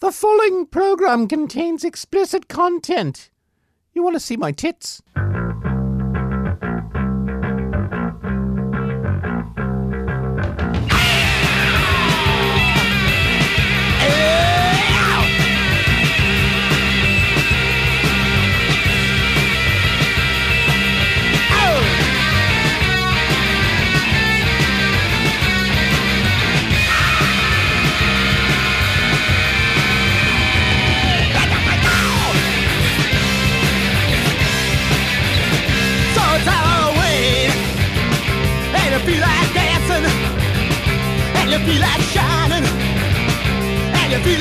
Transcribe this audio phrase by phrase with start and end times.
[0.00, 3.30] the following program contains explicit content.
[3.92, 5.02] You want to see my tits?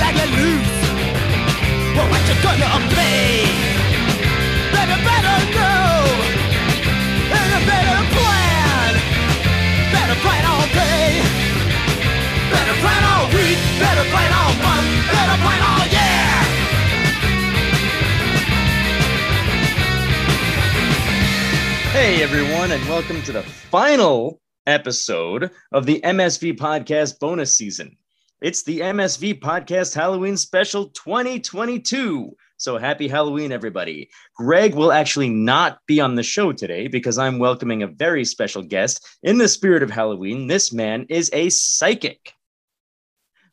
[0.01, 0.73] Like you're loose.
[1.95, 3.45] Well, what you gonna play?
[4.73, 5.93] Better, better know,
[7.37, 8.89] and you better plan.
[9.93, 11.21] Better plan all day,
[12.49, 16.29] better plan all week, better plan all month, better plan all year.
[21.93, 27.97] Hey, everyone, and welcome to the final episode of the MSV Podcast bonus season.
[28.41, 32.35] It's the MSV Podcast Halloween Special 2022.
[32.57, 34.09] So happy Halloween, everybody.
[34.35, 38.63] Greg will actually not be on the show today because I'm welcoming a very special
[38.63, 39.07] guest.
[39.21, 42.33] In the spirit of Halloween, this man is a psychic.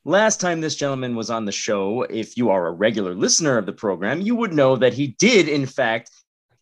[0.06, 3.66] Last time this gentleman was on the show, if you are a regular listener of
[3.66, 6.10] the program, you would know that he did, in fact,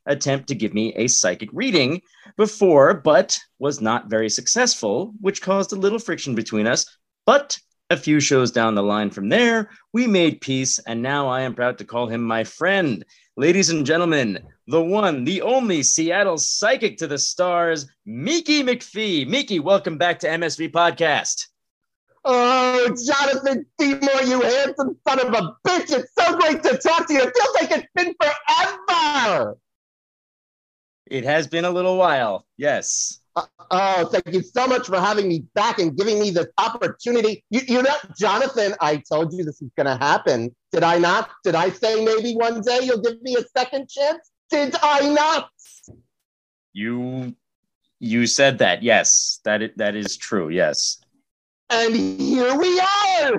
[0.04, 2.02] attempt to give me a psychic reading
[2.36, 6.86] before, but was not very successful, which caused a little friction between us.
[7.24, 7.56] But
[7.90, 11.54] a few shows down the line from there, we made peace, and now I am
[11.54, 13.04] proud to call him my friend.
[13.36, 19.28] Ladies and gentlemen, the one, the only Seattle psychic to the stars, Meekie McPhee.
[19.28, 21.46] Meekie, welcome back to MSV Podcast.
[22.24, 25.96] Oh, Jonathan Seymour, you handsome son of a bitch.
[25.96, 27.20] It's so great to talk to you.
[27.22, 29.58] It feels like it's been forever.
[31.06, 32.46] It has been a little while.
[32.56, 33.20] Yes.
[33.36, 37.44] Uh, oh, thank you so much for having me back and giving me this opportunity.
[37.50, 40.54] You, you know, Jonathan, I told you this was going to happen.
[40.72, 41.28] Did I not?
[41.44, 44.30] Did I say maybe one day you'll give me a second chance?
[44.50, 45.50] Did I not?
[46.72, 47.34] You
[47.98, 48.82] you said that.
[48.82, 49.40] Yes.
[49.44, 50.48] That i- that is true.
[50.50, 50.98] Yes.
[51.70, 53.32] And here we are.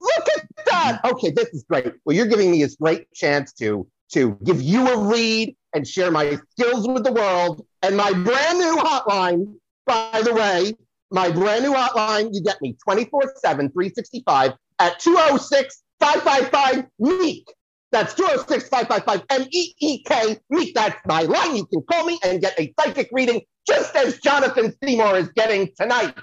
[0.00, 1.00] Look at that.
[1.04, 1.92] Okay, this is great.
[2.04, 6.10] Well, you're giving me this great chance to to give you a read and share
[6.10, 7.66] my skills with the world.
[7.82, 9.54] And my brand new hotline,
[9.86, 10.74] by the way,
[11.10, 17.44] my brand new hotline, you get me 24 7, 365 at 206 555 MEEK.
[17.90, 20.74] That's 206 555 M E E K MEEK.
[20.74, 21.56] That's my line.
[21.56, 25.70] You can call me and get a psychic reading just as Jonathan Seymour is getting
[25.76, 26.14] tonight.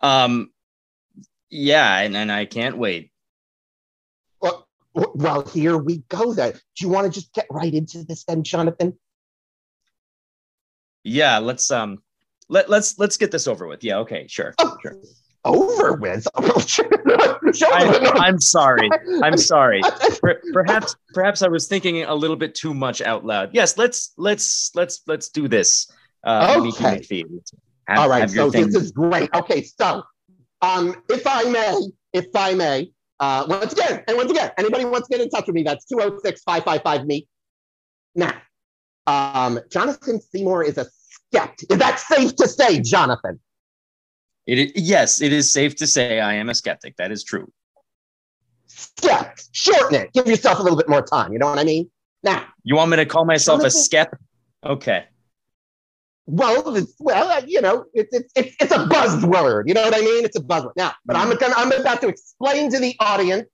[0.00, 0.50] Um,
[1.50, 3.10] yeah, and, and I can't wait.
[4.40, 6.52] Well, well, here we go then.
[6.52, 8.98] Do you want to just get right into this then, Jonathan?
[11.04, 11.98] Yeah, let's um,
[12.48, 13.82] let let's let's get this over with.
[13.84, 14.96] Yeah, okay, sure, Oh, sure.
[15.44, 16.26] Over with.
[16.36, 18.90] I, I'm sorry.
[19.22, 19.80] I'm sorry.
[20.52, 23.50] Perhaps perhaps I was thinking a little bit too much out loud.
[23.52, 25.90] Yes, let's let's let's let's do this.
[26.24, 27.24] Uh, Okay.
[27.88, 28.66] Have- All right, so thing.
[28.66, 29.30] this is great.
[29.34, 30.02] Okay, so
[30.62, 31.80] um, if I may,
[32.12, 35.46] if I may, uh, once again, and once again, anybody wants to get in touch
[35.46, 37.26] with me, that's 206 555 me.
[38.14, 38.34] Now,
[39.10, 41.72] um, Jonathan Seymour is a skeptic.
[41.72, 43.40] Is that safe to say, Jonathan?
[44.46, 46.96] It yes, it is safe to say I am a skeptic.
[46.96, 47.50] That is true.
[48.68, 49.48] Skept.
[49.52, 50.12] Shorten it.
[50.12, 51.32] Give yourself a little bit more time.
[51.32, 51.90] You know what I mean?
[52.22, 54.16] Now, You want me to call myself a Jonathan- skep?
[54.64, 55.04] Okay.
[56.26, 59.64] Well, it's, well, uh, you know, it's it's it's it's a buzzword.
[59.66, 60.24] You know what I mean?
[60.24, 60.72] It's a buzzword.
[60.76, 63.48] Now, but I'm gonna I'm about to explain to the audience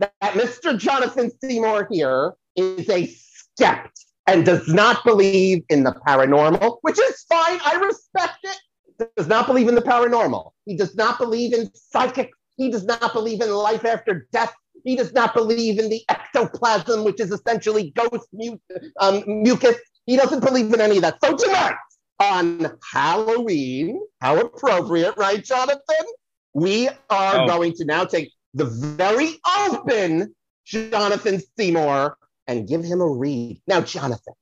[0.00, 0.76] that, that Mr.
[0.76, 3.14] Jonathan Seymour here is a
[3.60, 7.58] skept and does not believe in the paranormal, which is fine.
[7.64, 9.10] I respect it.
[9.16, 10.50] Does not believe in the paranormal.
[10.66, 12.30] He does not believe in psychic.
[12.56, 14.52] He does not believe in life after death.
[14.84, 18.58] He does not believe in the ectoplasm, which is essentially ghost mu-
[19.00, 19.76] um, mucus.
[20.06, 21.18] He doesn't believe in any of that.
[21.24, 21.76] So tonight,
[22.20, 26.06] on Halloween, how appropriate, right, Jonathan?
[26.54, 27.46] We are Oh.
[27.46, 30.34] going to now take the very open
[30.64, 32.16] Jonathan Seymour
[32.48, 33.60] and give him a read.
[33.68, 34.34] Now, Jonathan,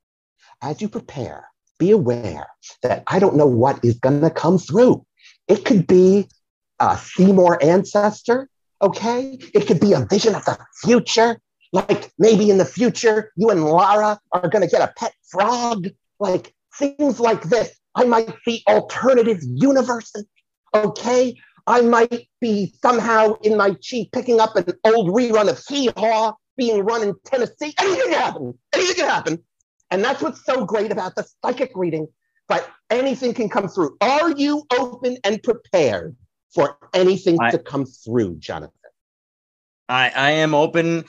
[0.63, 1.49] as you prepare,
[1.79, 2.47] be aware
[2.83, 5.05] that I don't know what is going to come through.
[5.49, 6.29] It could be
[6.81, 8.49] a Seymour ancestor,
[8.81, 9.39] okay?
[9.53, 11.39] It could be a vision of the future.
[11.73, 15.89] Like maybe in the future, you and Lara are going to get a pet frog.
[16.19, 17.77] Like things like this.
[17.95, 20.27] I might see alternative universes,
[20.75, 21.37] okay?
[21.67, 26.35] I might be somehow in my chi picking up an old rerun of Hee Haw
[26.57, 27.75] being run in Tennessee.
[27.79, 28.59] Anything can happen.
[28.73, 29.45] Anything can happen.
[29.91, 32.09] And that's what's so great about the psychic reading.
[32.49, 33.97] But anything can come through.
[34.01, 36.17] Are you open and prepared
[36.55, 38.73] for anything I- to come through, Jonathan?
[39.89, 41.05] I, I am open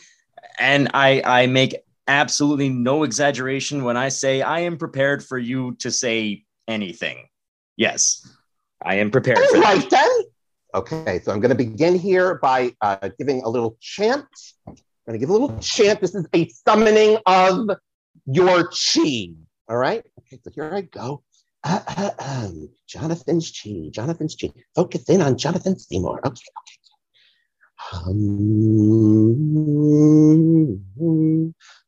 [0.60, 1.76] and I, I make
[2.08, 7.26] absolutely no exaggeration when I say I am prepared for you to say anything.
[7.76, 8.28] Yes,
[8.84, 9.76] I am prepared for All that.
[9.78, 10.10] right then.
[10.76, 14.26] Okay, so I'm going to begin here by uh, giving a little chant.
[15.08, 16.02] I'm going to give a little chant.
[16.02, 17.70] This is a summoning of
[18.26, 19.30] your chi.
[19.70, 20.04] All right.
[20.20, 21.24] Okay, so here I go.
[21.64, 23.88] Uh, uh, um, Jonathan's chi.
[23.92, 24.52] Jonathan's chi.
[24.76, 26.20] Focus in on Jonathan Seymour.
[26.26, 26.42] Okay.
[26.60, 26.78] Okay.
[28.04, 28.44] Um,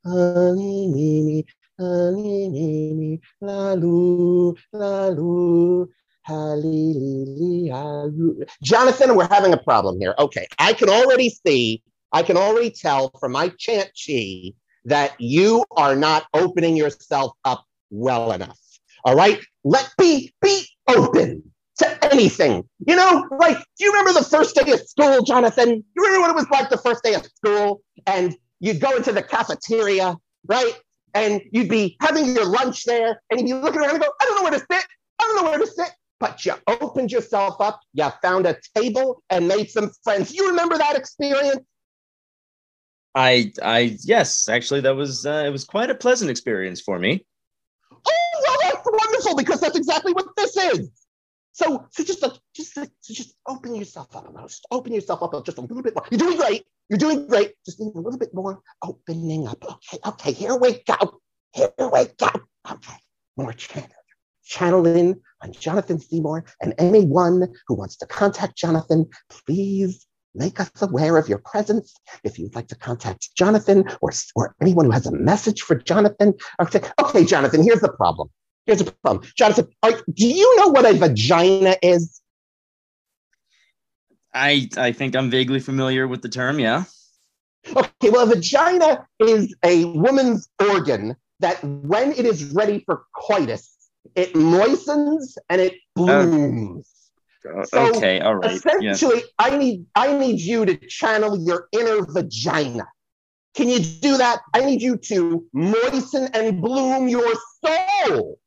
[0.05, 1.45] honey,
[1.77, 5.89] honey, la lu, la lu,
[6.23, 7.73] Hallelujah.
[7.73, 8.45] hallelujah.
[8.63, 10.15] Jonathan, we're having a problem here.
[10.19, 14.53] Okay, I can already see, I can already tell from my chant chi
[14.85, 18.59] that you are not opening yourself up well enough.
[19.05, 21.43] All right, let me be open
[21.77, 22.67] to anything.
[22.85, 25.69] You know, like, do you remember the first day of school, Jonathan?
[25.69, 27.81] You remember what it was like the first day of school?
[28.05, 30.17] And you'd go into the cafeteria,
[30.47, 30.73] right?
[31.13, 34.25] And you'd be having your lunch there, and you'd be looking around and go, I
[34.25, 34.85] don't know where to sit.
[35.19, 35.89] I don't know where to sit.
[36.19, 40.33] But you opened yourself up, you found a table and made some friends.
[40.33, 41.61] You remember that experience?
[43.15, 47.25] I, I, yes, actually, that was, uh, it was quite a pleasant experience for me.
[47.91, 50.89] Oh, well, that's wonderful because that's exactly what this is.
[51.51, 54.47] So, so just, uh, just, so just open yourself up a little.
[54.47, 56.05] Just open yourself up just a little bit more.
[56.09, 56.65] You're doing great.
[56.89, 57.53] You're doing great.
[57.65, 59.63] Just need a little bit more opening up.
[59.63, 60.31] Okay, okay.
[60.31, 61.19] Here we go.
[61.51, 62.29] Here we go.
[62.71, 62.97] Okay,
[63.35, 63.89] more channel.
[64.45, 69.07] Channel in on Jonathan Seymour and anyone who wants to contact Jonathan.
[69.29, 71.93] Please make us aware of your presence.
[72.23, 76.33] If you'd like to contact Jonathan or, or anyone who has a message for Jonathan,
[76.61, 77.63] okay, okay, Jonathan.
[77.63, 78.29] Here's the problem.
[78.65, 79.27] Here's the problem.
[79.35, 82.21] Jonathan, are, do you know what a vagina is?
[84.33, 86.59] I, I think I'm vaguely familiar with the term.
[86.59, 86.83] Yeah.
[87.75, 93.75] Okay, well, a vagina is a woman's organ that when it is ready for coitus,
[94.15, 96.05] it moistens and it oh.
[96.05, 96.98] blooms.
[97.41, 98.19] So, okay.
[98.19, 98.61] All right.
[98.81, 98.91] Yeah.
[98.91, 102.87] Essentially, I need I need you to channel your inner vagina.
[103.55, 104.41] Can you do that?
[104.53, 107.33] I need you to moisten and bloom your
[107.65, 108.39] soul.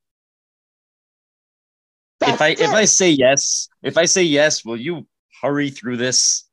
[2.20, 2.74] If I, That's if.
[2.74, 5.06] I say yes, if I say yes, will you
[5.40, 6.44] hurry through this?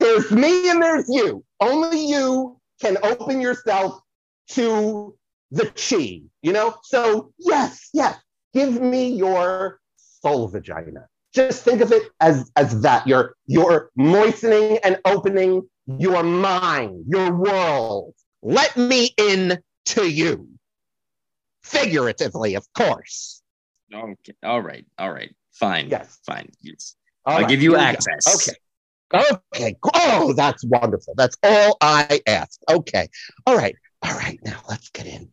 [0.00, 1.44] There's me and there's you.
[1.60, 4.00] Only you can open yourself
[4.50, 5.16] to
[5.50, 6.74] the chi, you know?
[6.82, 8.18] So, yes, yes,
[8.52, 11.06] give me your soul vagina.
[11.34, 13.06] Just think of it as, as that.
[13.06, 18.14] You're, you're moistening and opening your mind, your world.
[18.42, 20.48] Let me in to you.
[21.62, 23.42] Figuratively, of course.
[23.92, 24.34] Okay.
[24.42, 24.84] All right.
[24.98, 25.34] All right.
[25.52, 25.88] Fine.
[25.88, 26.18] Yes.
[26.26, 26.50] Fine.
[26.60, 26.96] Yes.
[27.24, 28.34] All I'll right, give you here access.
[28.34, 28.58] Okay.
[29.54, 29.76] Okay.
[29.94, 31.14] Oh, that's wonderful.
[31.16, 32.60] That's all I ask.
[32.68, 33.08] Okay.
[33.46, 33.76] All right.
[34.02, 34.38] All right.
[34.44, 35.32] Now let's get in.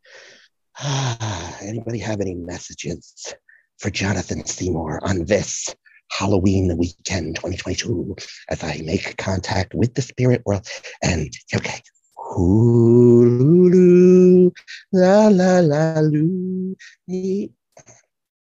[0.80, 3.34] Ah, anybody have any messages
[3.80, 5.76] for Jonathan Seymour on this
[6.12, 8.16] Halloween weekend 2022
[8.50, 10.68] as I make contact with the spirit world?
[11.02, 11.82] And okay.
[12.18, 14.52] Hulu,
[14.94, 16.76] la la la loo.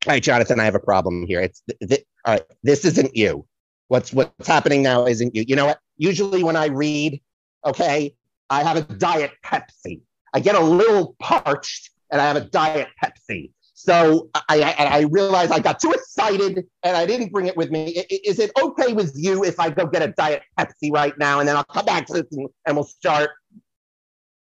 [0.05, 1.39] All right, Jonathan, I have a problem here.
[1.39, 2.43] It's th- th- all right.
[2.61, 3.45] This isn't you.
[3.87, 5.45] What's what's happening now isn't you.
[5.47, 5.79] You know what?
[5.97, 7.21] Usually when I read,
[7.65, 8.15] okay,
[8.49, 10.01] I have a diet Pepsi.
[10.33, 13.51] I get a little parched, and I have a diet Pepsi.
[13.83, 17.69] So I, I I realized I got too excited and I didn't bring it with
[17.69, 17.99] me.
[17.99, 21.39] I- Is it okay with you if I go get a diet Pepsi right now
[21.41, 23.31] and then I'll come back to this and, and we'll start?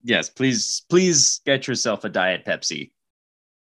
[0.04, 0.30] Yes.
[0.30, 2.92] Please, please get yourself a diet Pepsi.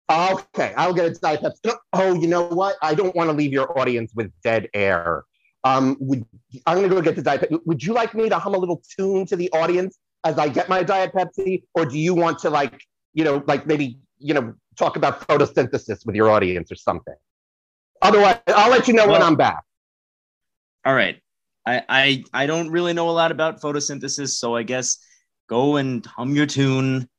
[0.09, 1.75] Okay, I'll get a diet Pepsi.
[1.91, 2.77] Oh, you know what?
[2.81, 5.25] I don't want to leave your audience with dead air.
[5.65, 6.23] Um, would
[6.65, 7.59] I'm gonna go get the diet Pepsi.
[7.65, 10.69] Would you like me to hum a little tune to the audience as I get
[10.69, 12.79] my diet Pepsi, or do you want to like,
[13.13, 17.15] you know, like maybe you know, talk about photosynthesis with your audience or something?
[18.01, 19.63] Otherwise, I'll let you know when I'm back.
[20.85, 21.19] All right.
[21.65, 24.99] I, I I don't really know a lot about photosynthesis, so I guess
[25.49, 27.09] go and hum your tune.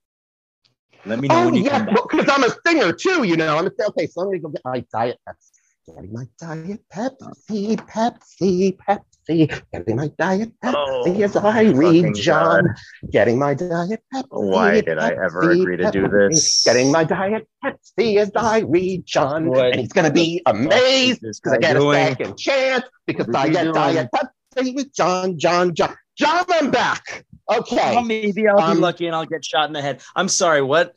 [1.04, 1.96] Let me know Oh when you yeah, come back.
[2.10, 3.24] because I'm a singer too.
[3.24, 4.06] You know, I'm a, okay.
[4.06, 5.50] So I'm gonna go get my diet Pepsi.
[5.86, 9.17] Getting my diet Pepsi, Pepsi, Pepsi.
[9.28, 9.62] Pepsi.
[9.72, 12.64] Getting my Diet Pepsi Oh, as I read John.
[12.66, 13.10] God.
[13.10, 14.26] Getting my Diet Pepsi.
[14.30, 16.64] Why did I ever Pepsi, agree to do this?
[16.64, 19.48] Getting my Diet Pepsi as I read John.
[19.48, 23.34] What And he's going to be amazed because I guy get a second chance because
[23.34, 23.74] I get doing?
[23.74, 25.94] Diet Pepsi with John, John, John.
[26.16, 27.24] John, I'm back.
[27.50, 27.76] Okay.
[27.94, 30.00] Well, maybe I'll Um, be lucky and I'll get shot in the head.
[30.16, 30.62] I'm sorry.
[30.62, 30.94] What?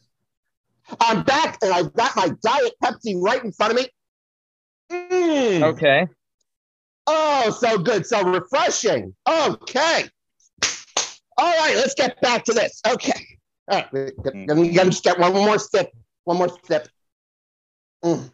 [1.00, 3.88] I'm back and I've got my Diet Pepsi right in front of me.
[4.92, 5.62] Mm.
[5.74, 6.08] Okay.
[7.08, 8.06] Oh, so good.
[8.06, 9.16] So refreshing.
[9.28, 10.06] Okay.
[11.38, 12.82] All right, let's get back to this.
[12.88, 13.26] Okay.
[13.70, 13.88] All right.
[13.94, 15.90] Let me, let me just get one more sip.
[16.26, 16.88] One more sip.
[18.04, 18.32] Mm.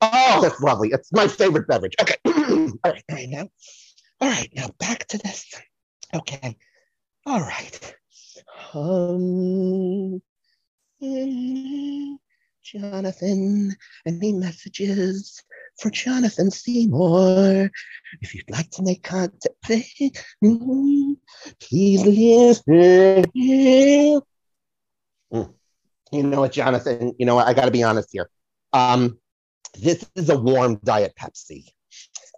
[0.00, 0.90] Oh, that's lovely.
[0.90, 1.94] It's my favorite beverage.
[2.00, 2.14] Okay.
[2.26, 2.32] all
[2.84, 3.02] right.
[3.10, 3.28] All right.
[3.28, 3.48] Now.
[4.20, 4.48] All right.
[4.54, 5.46] Now back to this.
[6.14, 6.56] Okay.
[7.26, 7.94] All right.
[8.74, 10.22] Um,
[11.02, 12.16] mm,
[12.62, 13.74] Jonathan,
[14.06, 15.42] any messages
[15.78, 17.70] for Jonathan Seymour?
[18.20, 20.12] If you'd like to make contact, please
[22.04, 23.24] listen.
[25.32, 25.54] Mm.
[26.10, 27.14] You know what, Jonathan?
[27.18, 27.46] You know what?
[27.46, 28.30] I got to be honest here.
[28.72, 29.18] Um,
[29.78, 31.66] this is a warm Diet Pepsi,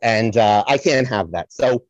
[0.03, 1.53] and uh, I can't have that.
[1.53, 1.85] So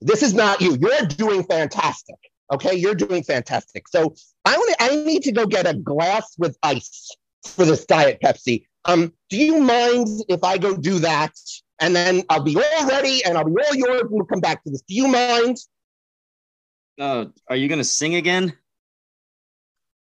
[0.00, 0.76] this is not you.
[0.80, 2.16] You're doing fantastic.
[2.52, 3.88] Okay, you're doing fantastic.
[3.88, 4.76] So I want.
[4.80, 7.10] I need to go get a glass with ice
[7.44, 8.66] for this Diet Pepsi.
[8.84, 11.32] Um, do you mind if I go do that,
[11.80, 14.62] and then I'll be all ready, and I'll be all yours, and we'll come back
[14.64, 14.82] to this.
[14.82, 15.56] Do you mind?
[17.00, 18.52] Uh, are you gonna sing again?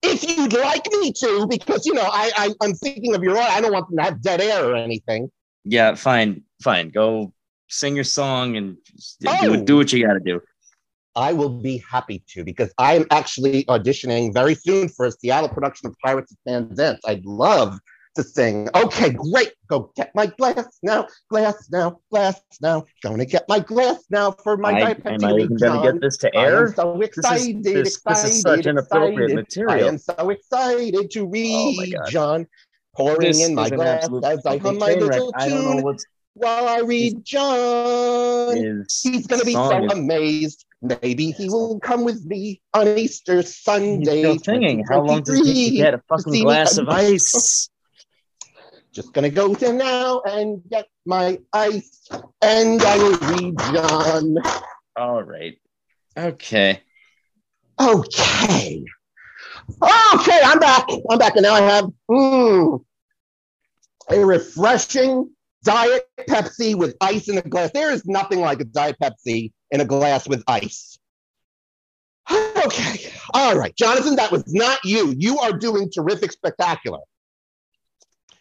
[0.04, 3.38] If you'd like me to, because you know I, I I'm thinking of your.
[3.38, 5.30] I don't want them to have dead air or anything.
[5.64, 6.90] Yeah, fine, fine.
[6.90, 7.34] Go
[7.70, 8.78] sing your song and
[9.20, 9.64] do, Oh.
[9.64, 10.42] do what you got to do.
[11.16, 15.50] I will be happy to because I am actually auditioning very soon for a Seattle
[15.50, 17.02] production of Pirates of Penzance.
[17.06, 17.78] I'd love
[18.16, 18.70] to sing.
[18.76, 19.54] Okay, great.
[19.68, 22.86] Go get my glass now, glass now, glass now.
[23.04, 26.18] Gonna get my glass now for my I, Diet am I even gonna get this
[26.18, 26.58] to air?
[26.58, 29.36] I am so This is excited, this, this is such inappropriate excited.
[29.36, 29.86] Material.
[29.86, 32.10] I am so excited to oh read my God.
[32.10, 32.48] John.
[32.94, 35.98] Pouring This in my glass as I hum my little I don't know tune
[36.34, 38.86] while I read John.
[39.02, 39.92] He's going to be so is.
[39.92, 40.66] amazed.
[40.82, 44.20] Maybe he will come with me on Easter He's Sunday.
[44.20, 44.84] still singing.
[44.90, 47.70] How long does it take to get a fucking glass of ice?
[48.94, 52.10] Just to go to now and get my ice,
[52.42, 54.36] and I will read John.
[54.98, 55.58] All right.
[56.18, 56.82] Okay.
[57.80, 58.84] Okay.
[59.82, 60.88] Okay, I'm back.
[61.10, 62.84] I'm back, and now I have mm,
[64.10, 65.30] a refreshing
[65.64, 67.72] Diet Pepsi with ice in a glass.
[67.74, 70.98] There is nothing like a Diet Pepsi in a glass with ice.
[72.64, 73.12] Okay.
[73.34, 73.76] All right.
[73.76, 75.16] Jonathan, that was not you.
[75.18, 77.00] You are doing terrific, spectacular.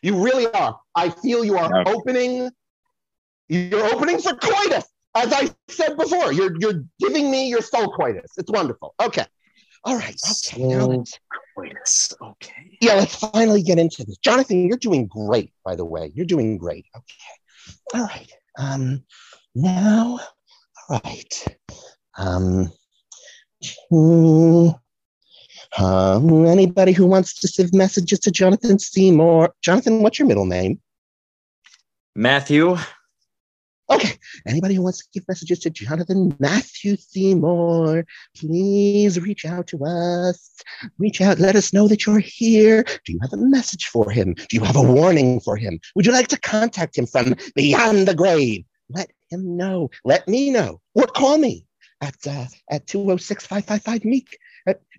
[0.02, 0.78] You really are.
[0.94, 1.92] I feel you are Okay.
[1.92, 2.50] opening.
[3.48, 4.84] You're opening for coitus.
[5.14, 8.32] As I said before, you're you're giving me your soul coitus.
[8.38, 8.94] It's wonderful.
[9.02, 9.26] Okay.
[9.84, 10.10] All right.
[10.10, 10.16] Okay.
[10.70, 11.04] Soul
[11.56, 12.12] coitus.
[12.22, 12.78] Okay.
[12.80, 14.18] yeah, let's finally get into this.
[14.18, 16.12] Jonathan, you're doing great, by the way.
[16.14, 16.86] You're doing great.
[16.96, 17.74] Okay.
[17.94, 18.30] All right.
[18.58, 19.04] Um,
[19.54, 20.20] now,
[20.88, 21.56] all right.
[22.16, 22.72] Um,
[23.90, 24.68] hmm,
[25.78, 29.54] um, anybody who wants to send messages to Jonathan Seymour.
[29.62, 30.80] Jonathan, what's your middle name?
[32.14, 32.76] Matthew.
[33.90, 34.18] Okay.
[34.46, 38.04] Anybody who wants to give messages to Jonathan Matthew Seymour,
[38.36, 40.54] please reach out to us.
[40.98, 41.40] Reach out.
[41.40, 42.84] Let us know that you're here.
[43.04, 44.34] Do you have a message for him?
[44.34, 45.80] Do you have a warning for him?
[45.96, 48.64] Would you like to contact him from beyond the grave?
[48.90, 49.90] Let him know.
[50.04, 50.80] Let me know.
[50.94, 51.66] Or call me
[52.00, 54.38] at uh, at 206 555 Meek.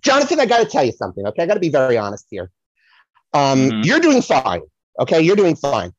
[0.03, 1.25] Jonathan, I got to tell you something.
[1.27, 1.43] Okay.
[1.43, 2.49] I got to be very honest here.
[3.33, 3.85] Um, Mhm.
[3.85, 4.61] You're doing fine.
[4.99, 5.21] Okay.
[5.21, 5.93] You're doing fine.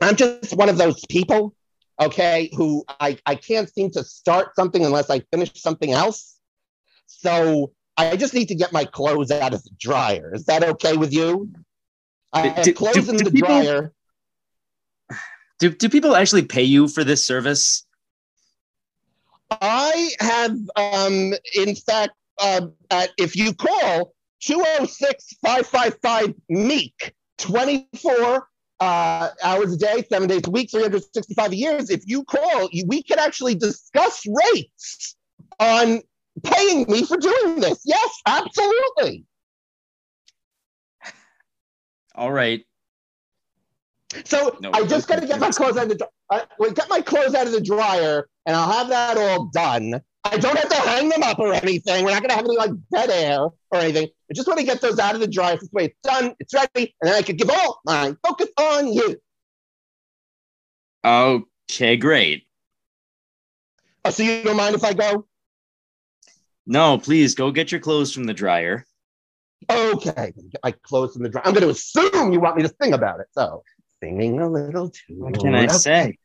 [0.00, 1.54] I'm just one of those people
[2.00, 6.34] okay, who I, I can't seem to start something unless I finish something else.
[7.06, 10.32] So I just need to get my clothes out of the dryer.
[10.34, 11.50] Is that okay with you?
[12.32, 13.92] I have do- clothes do- in do the people- dryer.
[15.60, 17.86] Do do people actually pay you for this service?
[19.50, 28.48] I have, um, in fact, uh, at, if you call 206 555 Meek 24
[28.80, 33.02] uh, hours a day, seven days a week, 365 years, if you call, you, we
[33.02, 34.22] can actually discuss
[34.52, 35.16] rates
[35.60, 36.00] on
[36.42, 37.80] paying me for doing this.
[37.84, 39.24] Yes, absolutely.
[42.14, 42.64] All right.
[44.24, 46.88] So No, I just got to get my clothes out of the I, well, get
[46.88, 50.00] my clothes out of the dryer, and I'll have that all done.
[50.24, 52.04] I don't have to hang them up or anything.
[52.04, 54.08] We're not going to have any like dead air or anything.
[54.30, 55.56] I just want to get those out of the dryer.
[55.56, 56.34] This way, it's done.
[56.40, 59.16] It's ready, and then I could give all my focus on you.
[61.04, 62.46] Okay, great.
[64.04, 65.26] Oh, so you don't mind if I go?
[66.66, 68.86] No, please go get your clothes from the dryer.
[69.70, 71.46] Okay, get my clothes from the dryer.
[71.46, 73.26] I'm going to assume you want me to sing about it.
[73.32, 73.62] So,
[74.02, 75.16] singing a little too.
[75.16, 76.18] What can I say?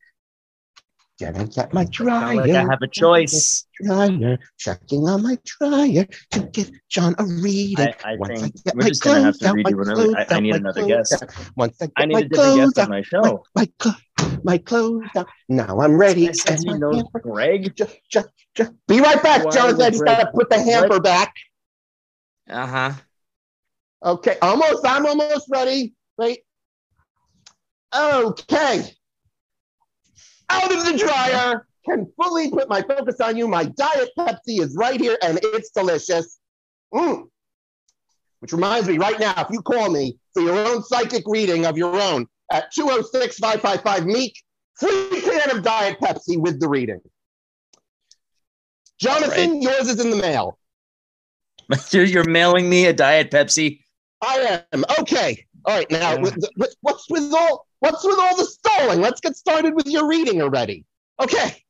[1.20, 2.42] Gonna get my Not dryer.
[2.42, 3.66] I have a choice.
[3.84, 7.94] Dryer, checking on my dryer to give John a reading.
[8.06, 9.82] I, I Once think get we're my just gonna have clothes to read my you
[9.82, 10.04] another.
[10.06, 11.24] clothes I, I need my another clothes guest.
[11.24, 11.52] out.
[11.58, 13.44] Once I get I need my a different clothes guest on out, my my, show.
[13.56, 15.28] my, clo- my clothes out.
[15.50, 16.30] Now I'm ready.
[16.30, 17.76] I and he my knows hamper- Greg.
[17.76, 18.24] Ju- ju-
[18.56, 19.78] ju- Be right back, Why Jonathan.
[19.78, 21.34] would I just gotta put the hamper back.
[22.50, 22.92] Uh huh.
[24.06, 24.86] Okay, almost.
[24.86, 25.94] I'm almost ready.
[26.18, 26.40] Wait.
[27.94, 28.84] Okay.
[30.50, 31.66] Out of the dryer.
[31.86, 33.48] Can fully put my focus on you.
[33.48, 36.40] My diet Pepsi is right here, and it's delicious.
[36.94, 37.24] Mm.
[38.42, 41.78] Which reminds me, right now, if you call me for your own psychic reading of
[41.78, 44.34] your own at 206 555 Meek,
[44.80, 47.00] free can of Diet Pepsi with the reading.
[49.00, 50.58] Jonathan, yours is in the mail.
[51.92, 53.80] You're, you're mailing me a diet Pepsi.
[54.22, 55.46] I am okay.
[55.66, 56.22] All right, now Yeah.
[56.22, 59.02] with- with- what's with all what's with all the stalling?
[59.02, 60.86] Let's get started with your reading already.
[61.20, 61.64] Okay.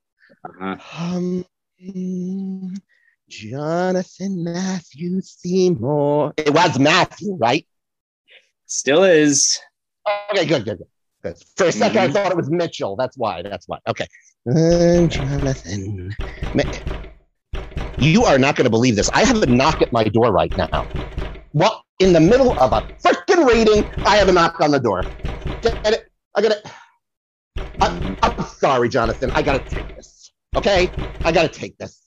[0.45, 0.75] Uh-huh.
[0.99, 1.45] Um,
[3.29, 6.33] Jonathan Matthew Seymour.
[6.37, 7.65] It was Matthew, right?
[8.65, 9.59] Still is.
[10.31, 10.87] Okay, good, good, good.
[11.23, 11.37] good.
[11.55, 12.13] For a 2nd I Mhm.
[12.13, 12.95] thought it was Mitchell.
[12.95, 13.41] That's why.
[13.41, 13.79] That's why.
[13.87, 14.07] Okay.
[14.49, 16.15] Uh, Jonathan.
[17.97, 19.09] You are not going to believe this.
[19.13, 20.85] I have a knock at my door right now.
[21.51, 21.81] What?
[21.99, 25.03] In the middle of a freaking reading, I have a knock on the door.
[25.61, 26.09] Get it?
[26.35, 26.65] I got it.
[27.81, 29.31] I'm sorry, Jonathan.
[29.31, 30.31] I got to take this.
[30.55, 30.91] Okay?
[31.25, 32.05] I got to take this.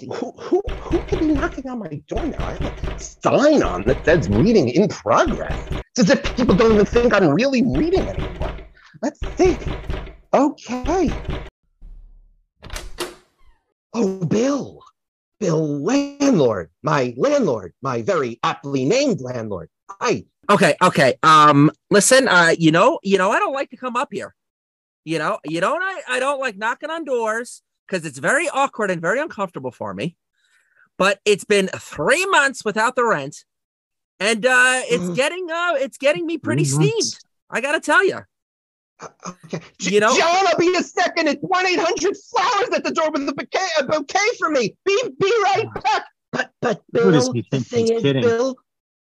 [0.00, 2.44] Who, who, who could be knocking on my door now?
[2.46, 5.68] I have a sign on that says reading in progress.
[5.90, 8.56] It's as if people don't even think I'm really reading anymore.
[9.02, 9.58] Let's see.
[10.32, 11.10] Okay.
[13.94, 14.81] Oh, Bill.
[15.42, 16.70] Bill Landlord.
[16.84, 17.72] My landlord.
[17.82, 19.68] My very aptly named landlord.
[19.90, 20.22] Hi.
[20.48, 21.14] Okay, okay.
[21.24, 24.36] Um, listen, uh, you know, you know, I don't like to come up here.
[25.04, 28.92] You know, you don't I, I don't like knocking on doors because it's very awkward
[28.92, 30.16] and very uncomfortable for me.
[30.96, 33.44] But it's been three months without the rent,
[34.20, 35.16] and uh it's Mm.
[35.16, 37.16] getting uh it's getting me pretty steamed.
[37.50, 38.20] I gotta tell you.
[39.44, 39.60] Okay.
[39.80, 41.28] You know- John, I'll be a second.
[41.28, 44.74] It's 1 800 flowers at the door with a bouquet, a bouquet for me.
[44.84, 46.04] Be, be right back.
[46.30, 48.22] But, but, Bill, the thing is, kidding?
[48.22, 48.56] Bill,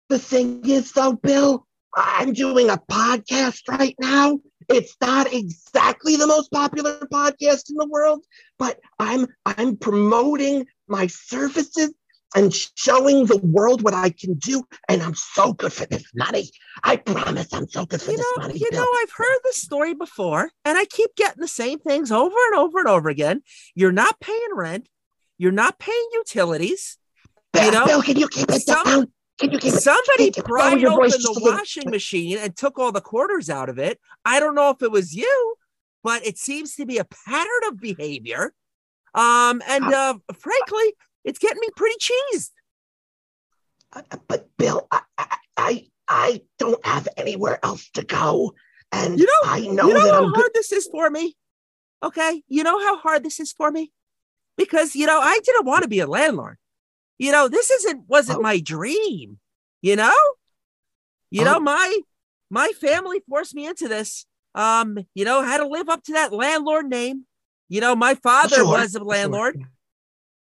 [0.08, 4.38] the thing is, though, Bill, I'm doing a podcast right now.
[4.68, 8.24] It's not exactly the most popular podcast in the world,
[8.58, 11.92] but I'm I'm promoting my services
[12.34, 14.64] and showing the world what I can do.
[14.88, 16.50] And I'm so good for this money.
[16.82, 18.58] I promise I'm so good for You this know, money.
[18.58, 18.80] you Bill.
[18.80, 22.56] know, I've heard this story before, and I keep getting the same things over and
[22.56, 23.42] over and over again.
[23.74, 24.88] You're not paying rent,
[25.38, 26.98] you're not paying utilities.
[27.52, 29.12] Bill, you know, Bill, can you keep it some- down?
[29.38, 32.56] Can you keep it Somebody it- pried your open voice the little washing machine and
[32.56, 34.00] took all the quarters out of it.
[34.24, 35.54] I don't know if it was you,
[36.02, 38.54] but it seems to be a pattern of behavior.
[39.14, 40.94] Um, and uh, frankly,
[41.26, 42.50] it's getting me pretty cheesed.
[43.92, 48.54] Uh, But Bill, I, I, I, I don't have anywhere else to go,
[48.92, 51.36] and You know- I know you know that how I'm hard this is for me?
[52.02, 52.42] Okay.
[52.48, 53.90] You know how hard this is for me?
[54.56, 56.58] Because, you know, I didn't want to be a landlord.
[57.18, 58.42] You know, this isn't, wasn't Oh.
[58.42, 59.38] my dream,
[59.82, 60.14] you know?
[61.30, 61.60] You know, Oh.
[61.60, 61.98] my,
[62.50, 64.26] my family forced me into this.
[64.54, 67.24] Um, you know, had to live up to that landlord name.
[67.68, 69.06] You know, my father Sure, was a sure.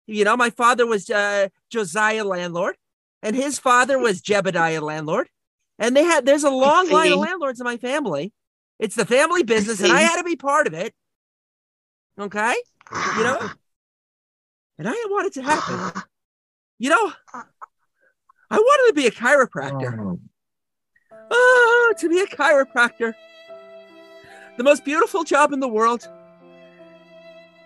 [0.06, 2.76] You know, my father was uh, Josiah landlord,
[3.22, 5.28] and his father was Jebediah landlord.
[5.78, 8.32] And they had there's a long line of landlords in my family.
[8.78, 10.94] It's the family business, and I had to be part of it.
[12.18, 12.54] Okay,
[13.16, 13.38] you know,
[14.78, 16.02] and I didn't want it to happen.
[16.76, 20.18] You know, I wanted to be a chiropractor.
[21.30, 23.14] Oh, to be a chiropractor.
[24.56, 26.08] The most beautiful job in the world.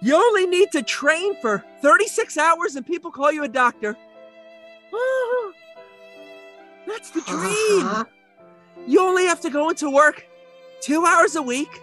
[0.01, 3.97] You only need to train for 36 hours and people call you a doctor.
[4.93, 5.53] Oh,
[6.87, 8.05] that's the uh-huh.
[8.05, 8.87] dream.
[8.87, 10.25] You only have to go into work
[10.81, 11.81] two hours a week.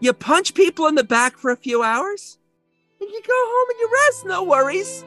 [0.00, 2.38] You punch people in the back for a few hours,
[3.00, 5.04] and you go home and you rest, no worries.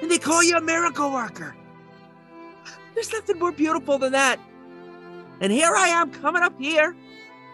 [0.00, 1.54] And they call you a miracle worker.
[2.94, 4.38] There's nothing more beautiful than that.
[5.40, 6.96] And here I am coming up here,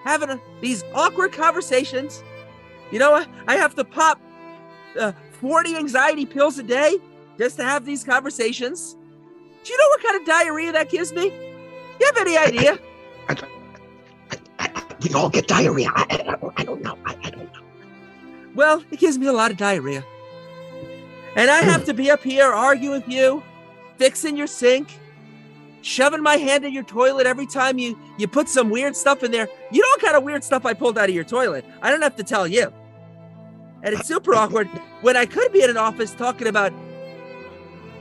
[0.05, 2.23] having a, these awkward conversations.
[2.91, 4.21] You know, I, I have to pop
[4.99, 6.99] uh, 40 anxiety pills a day
[7.39, 8.97] just to have these conversations.
[9.65, 11.27] Do you know what kind of diarrhea that gives me?
[11.27, 12.79] You have any idea?
[13.29, 13.37] I,
[14.59, 15.91] I, we all get diarrhea.
[15.95, 16.99] I, I, don't- I know.
[17.07, 17.61] I, I don't know.
[18.55, 20.05] Well, it gives me a lot of diarrhea.
[21.37, 23.43] And I have to be up here arguing with you,
[23.99, 24.99] fixing your sink,
[25.83, 29.31] shoving my hand in your toilet every time you you put some weird stuff in
[29.31, 29.49] there.
[29.71, 31.65] You know what kind of weird stuff I pulled out of your toilet?
[31.81, 32.73] I don't have to tell you.
[33.83, 34.67] And it's super awkward
[35.01, 36.73] when I could be in an office talking about,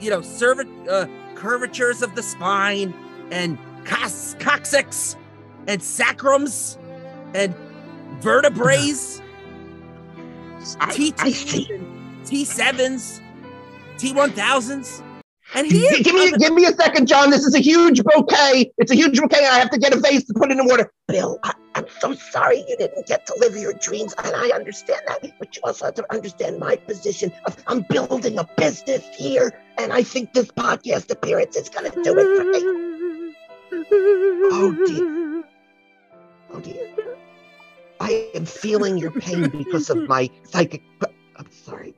[0.01, 2.93] you know, cervi- uh, curvatures of the spine
[3.31, 5.15] and cos- coccyx
[5.67, 6.77] and sacrums
[7.33, 7.55] and
[8.19, 8.91] vertebrae,
[10.79, 11.65] I, T I see.
[12.25, 13.21] T7s,
[13.97, 15.03] T1000s.
[15.55, 17.31] And here, Give me, give me a second, John.
[17.31, 18.71] This is a huge bouquet.
[18.77, 19.45] It's a huge bouquet.
[19.45, 20.91] I have to get a vase to put it in the water.
[21.07, 25.01] Bill, I, I'm so sorry you didn't get to live your dreams, and I understand
[25.07, 25.21] that.
[25.39, 29.91] But you also have to understand my position of I'm building a business here, and
[29.91, 32.89] I think this podcast appearance is going to do it for me.
[34.51, 35.43] Oh dear.
[36.51, 37.17] Oh dear.
[37.99, 40.83] I am feeling your pain because of my psychic.
[41.35, 41.95] I'm sorry.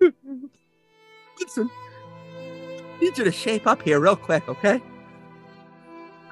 [0.00, 1.87] Listen, I
[3.00, 4.80] need you to shape up here real quick, okay?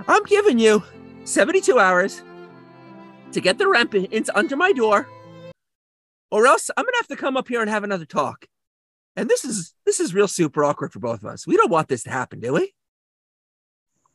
[0.08, 0.82] I'm giving you
[1.24, 2.22] 72 hours
[3.32, 5.08] to get the rent into under my door,
[6.30, 8.46] or else I'm gonna have to come up here and have another talk.
[9.16, 11.46] And this is this is real super awkward for both of us.
[11.46, 12.72] We don't want this to happen, do we?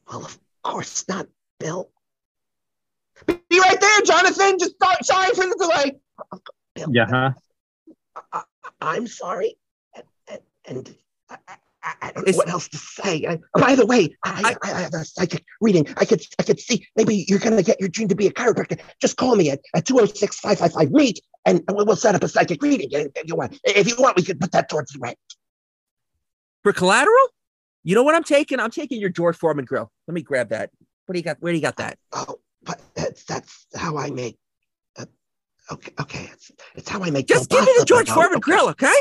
[0.08, 1.28] Well, of course not,
[1.60, 1.90] Bill.
[3.26, 4.58] Be right there, Jonathan.
[4.60, 6.00] Just sorry, sorry for the delay.
[6.76, 7.32] Bill, Yeah, huh?
[8.32, 8.44] I,
[8.82, 9.58] I'm sorry,
[9.96, 10.96] and, and, and
[11.30, 11.38] I,
[11.84, 13.26] I, I don't know what else to say.
[13.28, 15.88] I, by the way, I, I, have a psychic reading.
[15.98, 18.80] I could I could see maybe you're gonna get your dream to be a chiropractor.
[19.00, 22.90] Just call me at at 206-555 meet, and we'll we'll set up a psychic reading.
[22.92, 25.18] If you want, if you want, we could put that towards the rent.
[26.64, 27.30] For collateral?
[27.84, 28.60] You know what I'm taking?
[28.60, 29.92] I'm taking your George Foreman grill.
[30.08, 30.70] Let me grab that.
[31.06, 31.38] What do you got?
[31.40, 31.98] Where do you got that?
[32.12, 34.38] Oh, but that's that's how I make.
[34.98, 35.06] Uh,
[35.72, 37.28] okay, okay, it's, it's how I make.
[37.28, 38.94] Just give me the George Foreman grill, okay?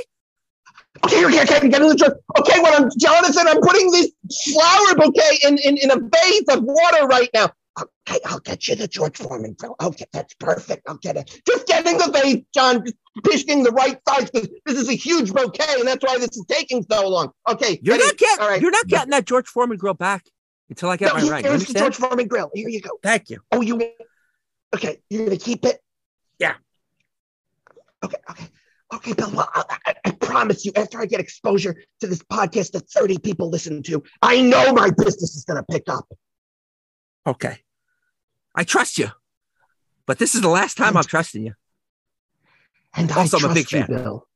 [1.04, 2.12] Okay, okay, okay, get in the George.
[2.40, 3.46] Okay, well, I'm Jonathan.
[3.46, 4.10] I'm putting this
[4.52, 7.50] flower bouquet in, in in a vase of water right now.
[7.80, 9.76] Okay, I'll get you the George Foreman grill.
[9.80, 10.82] Okay, that's perfect.
[10.88, 11.40] I'll get it.
[11.46, 12.84] Just getting the vase, John.
[12.84, 16.36] Just picking the right size because this is a huge bouquet, and that's why this
[16.36, 17.30] is taking so long.
[17.48, 18.06] Okay, You're ready?
[18.06, 18.60] not getting All right.
[18.60, 20.24] you're not getting that George Foreman grill back
[20.68, 21.44] until I get No, my right.
[21.44, 21.78] You here's the?
[21.78, 22.50] George Foreman grill.
[22.52, 22.98] Here you go.
[23.02, 23.38] Thank you.
[23.52, 23.80] Oh, you.
[24.74, 25.80] Okay, you're gonna keep it.
[26.40, 26.54] Yeah.
[28.02, 28.44] Okay, okay,
[28.94, 29.30] okay, Bill.
[29.32, 33.18] Well, I, I, I promise you, after I get exposure to this podcast that 30
[33.18, 36.06] people listen to, I know my business is gonna pick up.
[37.26, 37.58] Okay.
[38.54, 39.08] I trust you.
[40.06, 41.54] But this is the last time I'm trusting you.
[42.94, 43.86] And Also, I I'm a big you, fan.
[43.88, 44.26] Bill.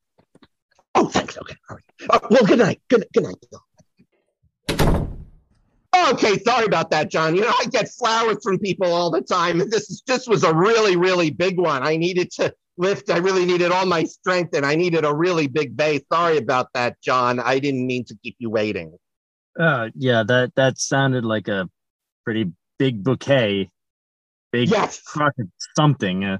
[0.95, 1.37] Oh, thanks.
[1.37, 1.85] Okay, all right.
[2.09, 2.81] Uh, well, good night.
[2.87, 3.61] Good, good night, Bill.
[6.11, 7.35] Okay, sorry about that, John.
[7.35, 9.61] You know, I get flowers from people all the time.
[9.61, 11.83] and This is this was a really, really big one.
[11.83, 13.09] I needed to lift.
[13.09, 16.01] I really needed all my strength, and I needed a really big bay.
[16.11, 17.39] Sorry about that, John.
[17.39, 18.95] I didn't mean to keep you waiting.
[19.59, 21.69] Uh, yeah, that that sounded like a
[22.23, 23.69] pretty big bouquet,
[24.51, 25.01] big Yes.
[25.75, 26.23] something.
[26.25, 26.37] Uh,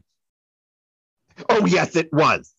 [1.49, 2.53] Oh, yes, it was.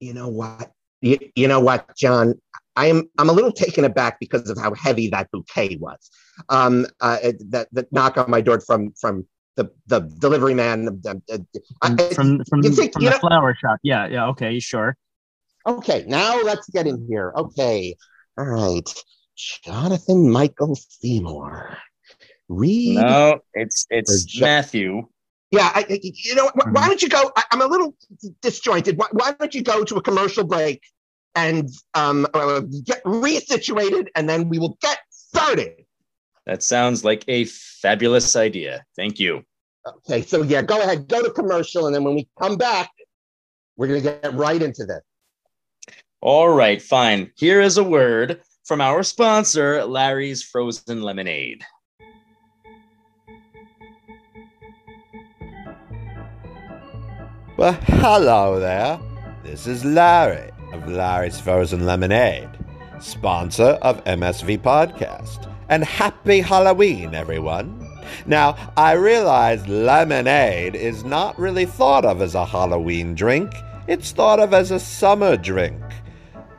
[0.00, 0.72] You know what?
[1.02, 2.34] You, you know what, John?
[2.76, 6.10] I'm I'm a little taken aback because of how heavy that bouquet was.
[6.48, 7.18] Um, uh,
[7.50, 9.26] that that knock on my door from from
[9.58, 11.00] the the delivery man.
[11.06, 11.14] uh,
[11.82, 13.78] I- from from, you think- from you the know- flower shop.
[13.82, 14.28] Yeah, yeah.
[14.32, 14.96] Okay, sure.
[15.66, 17.32] okay, now let's get in here.
[17.36, 17.96] Okay,
[18.38, 18.88] all right,
[19.36, 21.76] Jonathan Michael Seymour.
[22.48, 22.96] Read.
[22.96, 25.02] No, it's it's Or Matthew.
[25.50, 26.86] Yeah, I, I- you know, wh- why Mhm.
[26.88, 27.22] don't you go?
[27.36, 27.94] I, I'm a little
[28.42, 28.96] disjointed.
[28.98, 30.82] Why, why don't you go to a commercial break
[31.34, 35.84] and um, uh, get resituated, and then we will get started.
[36.46, 38.84] That sounds like a fabulous idea.
[38.96, 39.42] Thank you.
[39.86, 42.90] Okay, so yeah, go ahead, go to commercial, and then when we come back,
[43.76, 45.02] we're gonna get right into this.
[46.20, 47.30] All right, fine.
[47.36, 51.64] Here is a word from our sponsor, Larry's Frozen Lemonade.
[57.56, 59.00] Well, hello there.
[59.42, 62.50] This is Larry of Larry's Frozen Lemonade,
[63.00, 65.52] sponsor of MSV Podcast.
[65.68, 67.87] And happy Halloween, everyone.
[68.26, 73.52] Now, I realize lemonade is not really thought of as a Halloween drink,
[73.86, 75.80] it's thought of as a summer drink.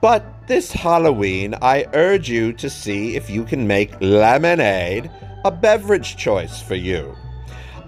[0.01, 5.11] But this Halloween, I urge you to see if you can make lemonade
[5.45, 7.15] a beverage choice for you.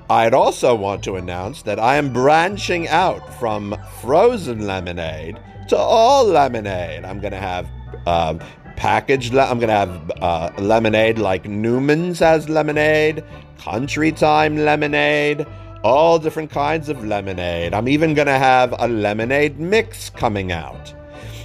[0.10, 6.26] I'd also want to announce that I am branching out from frozen lemonade to all
[6.26, 7.06] lemonade.
[7.06, 7.69] I'm going to have
[8.06, 8.41] um,
[8.76, 13.24] packaged, le- I'm to have uh, lemonade like Newman's has lemonade,
[13.58, 15.46] Country Time lemonade,
[15.84, 17.74] all different kinds of lemonade.
[17.74, 20.94] I'm even to have a lemonade mix coming out.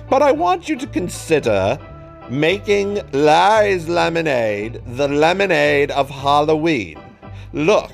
[0.09, 1.79] But I want you to consider
[2.31, 7.01] making Larry's lemonade the lemonade of Halloween.
[7.53, 7.93] Look,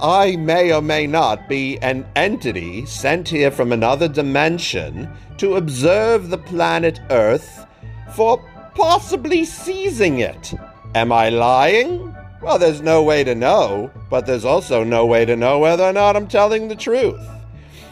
[0.00, 6.30] I may or may not be an entity sent here from another dimension to observe
[6.30, 7.66] the planet Earth
[8.14, 8.38] for
[8.80, 10.54] possibly seizing it.
[10.94, 12.16] Am I lying?
[12.40, 15.92] Well, there's no way to know, but there's also no way to know whether or
[15.92, 17.20] not I'm telling the truth.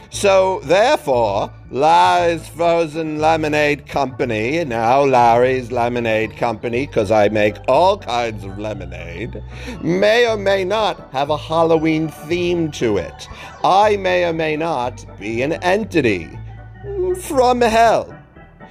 [0.08, 8.42] So, therefore, Larry's Frozen Lemonade Company, now Larry's Lemonade Company, because I make all kinds
[8.44, 9.42] of lemonade,
[9.82, 13.28] may or may not have a Halloween theme to it.
[13.62, 16.30] I may or may not be an entity
[17.20, 18.17] from hell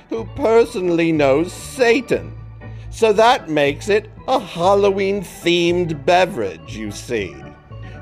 [0.09, 2.37] who personally knows Satan.
[2.89, 7.35] So that makes it a Halloween themed beverage, you see.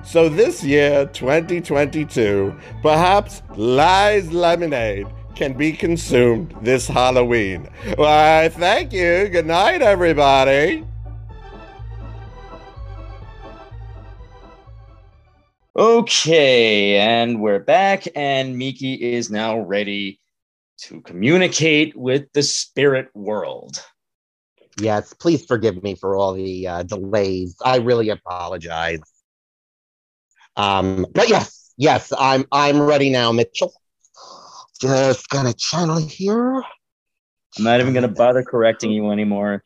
[0.03, 7.67] So this year, 2022, perhaps Lies Lemonade can be consumed this Halloween.
[7.95, 9.27] Why, thank you.
[9.27, 10.85] Good night, everybody.
[15.75, 20.21] Okay, and we're back, and Meekie is now ready
[20.77, 23.83] to communicate with the spirit world.
[24.79, 27.55] Yes, please forgive me for all the uh, delays.
[27.63, 28.99] I really apologize.
[30.57, 33.73] Um, but yes, yes, I'm I'm ready now, Mitchell.
[34.81, 36.61] Just gonna channel here.
[37.57, 39.63] I'm not even going to bother correcting you anymore.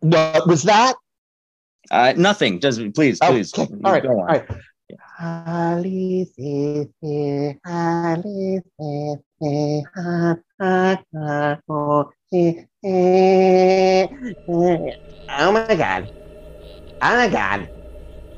[0.00, 0.94] What was that?
[1.90, 2.60] Uh, nothing.
[2.60, 3.52] Just please, please.
[3.56, 4.26] Okay, all right, go on.
[4.26, 4.48] right.
[5.22, 5.82] Oh,
[15.52, 16.10] my god.
[17.02, 17.68] Oh my god.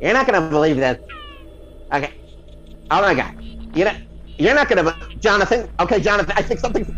[0.01, 0.99] You're not gonna believe this.
[1.95, 2.11] Okay.
[2.90, 3.37] Oh my god.
[3.77, 3.92] You know,
[4.38, 5.68] you're not gonna, Jonathan.
[5.79, 6.35] Okay, Jonathan.
[6.37, 6.88] I think something's.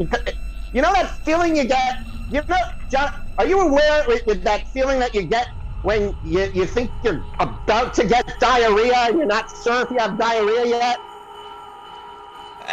[0.72, 1.96] You know that feeling you get.
[2.30, 2.56] You know,
[2.90, 3.10] John.
[3.36, 5.46] Are you aware with, with that feeling that you get
[5.84, 9.98] when you, you think you're about to get diarrhea and you're not sure if you
[9.98, 10.98] have diarrhea yet?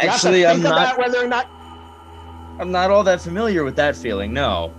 [0.02, 0.98] You Actually, I'm not.
[0.98, 1.50] whether or not.
[2.60, 4.32] I'm not all that familiar with that feeling.
[4.34, 4.74] No.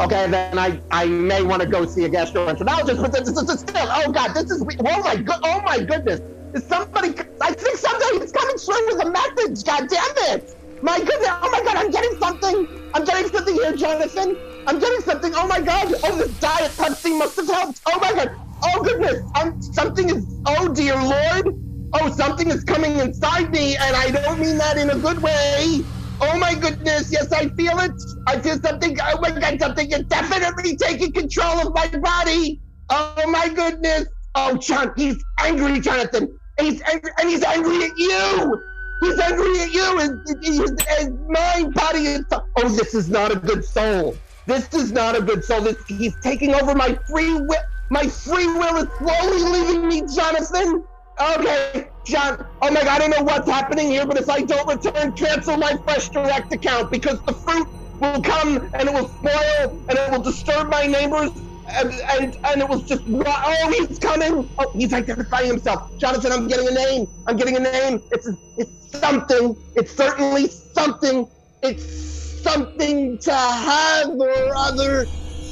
[0.00, 3.00] Okay, then I, I may want to go see a gastroenterologist.
[3.00, 3.88] But this, this is still.
[3.90, 4.62] Oh God, this is.
[4.80, 5.36] Oh my good.
[5.44, 6.20] Oh my goodness.
[6.52, 7.14] Is somebody?
[7.40, 9.64] I think somebody is coming through with a message.
[9.64, 10.56] God damn it!
[10.82, 11.28] My goodness.
[11.42, 12.66] Oh my God, I'm getting something.
[12.94, 14.36] I'm getting something here, Jonathan.
[14.66, 15.32] I'm getting something.
[15.34, 15.94] Oh my God.
[16.04, 17.80] Oh, this diet Pepsi must have helped.
[17.86, 18.30] Oh my God.
[18.64, 19.20] Oh goodness.
[19.34, 20.26] I'm something is.
[20.46, 21.54] Oh dear Lord.
[21.94, 25.84] Oh, something is coming inside me, and I don't mean that in a good way.
[26.20, 27.92] Oh my goodness, yes, I feel it.
[28.26, 28.96] I feel something.
[29.00, 32.60] Oh my God, something is definitely taking control of my body.
[32.90, 34.06] Oh my goodness.
[34.34, 36.36] Oh, John, he's angry, Jonathan.
[36.58, 38.60] He's angry, and he's angry at you.
[39.00, 39.98] He's angry at you.
[40.40, 42.42] His, his mind, body, and soul.
[42.56, 44.16] Oh, this is not a good soul.
[44.46, 45.62] This is not a good soul.
[45.62, 47.62] This, he's taking over my free will.
[47.90, 50.84] My free will is slowly leaving me, Jonathan.
[51.20, 52.44] Okay, John.
[52.60, 55.56] Oh my God, I don't know what's happening here, but if I don't return, cancel
[55.56, 57.68] my Fresh Direct account because the fruit
[58.00, 61.30] will come and it will spoil and it will disturb my neighbors
[61.76, 64.48] and and, and it was just oh he's coming!
[64.58, 65.80] Oh he's identifying himself.
[66.00, 67.06] Jonathan i'm getting a name.
[67.26, 68.00] I'm getting a name.
[68.12, 69.56] It's it's something.
[69.74, 71.26] It's certainly something.
[71.62, 75.06] It's something to have or other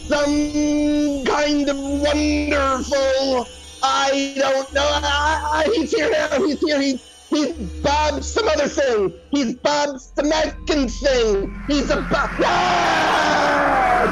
[0.09, 3.47] some kind of wonderful
[3.85, 4.83] i don't know.
[4.83, 6.29] I, I, he's here now.
[6.47, 6.81] He's here.
[6.81, 9.11] He's He's Bob some other thing.
[9.31, 11.65] He's Bob Stemeckin thing.
[11.67, 12.31] He's a Bob.
[12.45, 14.05] Ah!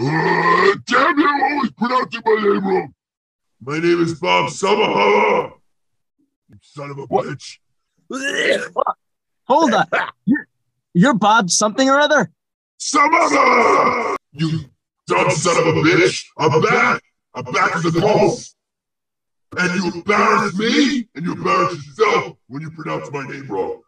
[0.00, 2.94] Uh, damn you, always pronouncing my name wrong.
[3.60, 5.54] My name is Bob Samahala.
[6.48, 7.58] You son of a bitch.
[9.48, 9.86] Hold on.
[10.24, 10.46] You're,
[10.94, 12.30] you're Bob something or other?
[12.78, 14.14] Samahala!
[14.30, 14.60] You
[15.08, 16.26] dumb son of a bitch.
[16.38, 17.02] I'm back.
[17.34, 18.54] I'm back as a ghost.
[19.56, 23.80] And you embarrass me and you embarrass yourself when you pronounce my name wrong.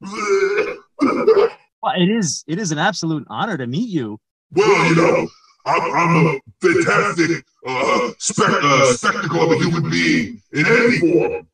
[0.00, 4.20] Well, it is it is an absolute honor to meet you.
[4.52, 5.28] Well, you know,
[5.66, 11.48] I'm, I'm a fantastic uh, spec- uh, spectacle of a human being in any form,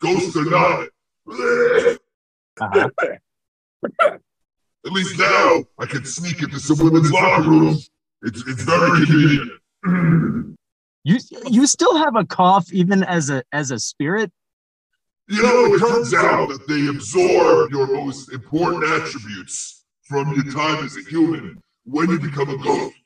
[0.00, 0.88] ghost or not.
[2.60, 2.88] Uh-huh.
[4.02, 7.88] At least now I can sneak into some women's locker rooms.
[8.22, 10.56] It's, it's very convenient.
[11.04, 14.32] You you still have a cough even as a as a spirit?
[15.28, 20.84] You know, it turns out that they absorb your most important attributes from your time
[20.84, 22.97] as a human, when you become a ghost.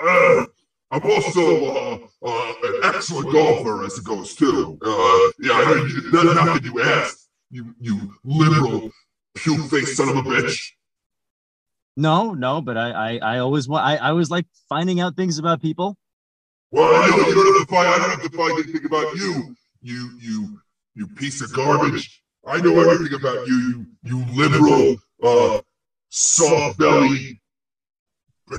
[0.00, 0.46] Uh,
[0.90, 4.78] I'm also uh, uh, an excellent golfer as a ghost too.
[4.82, 8.90] Uh, yeah, I know you, not, not that you asked, you you liberal
[9.34, 10.72] puke face son of a bitch.
[11.96, 13.84] No, no, but I, I, I always want.
[13.84, 15.96] I, I always like finding out things about people.
[16.70, 17.88] Well, I know you don't have to find.
[17.88, 19.56] I don't have to find anything about you.
[19.80, 20.58] You you
[20.94, 22.22] you piece of garbage.
[22.46, 23.86] I know everything about you.
[24.02, 25.60] You you liberal, uh,
[26.08, 27.40] soft belly,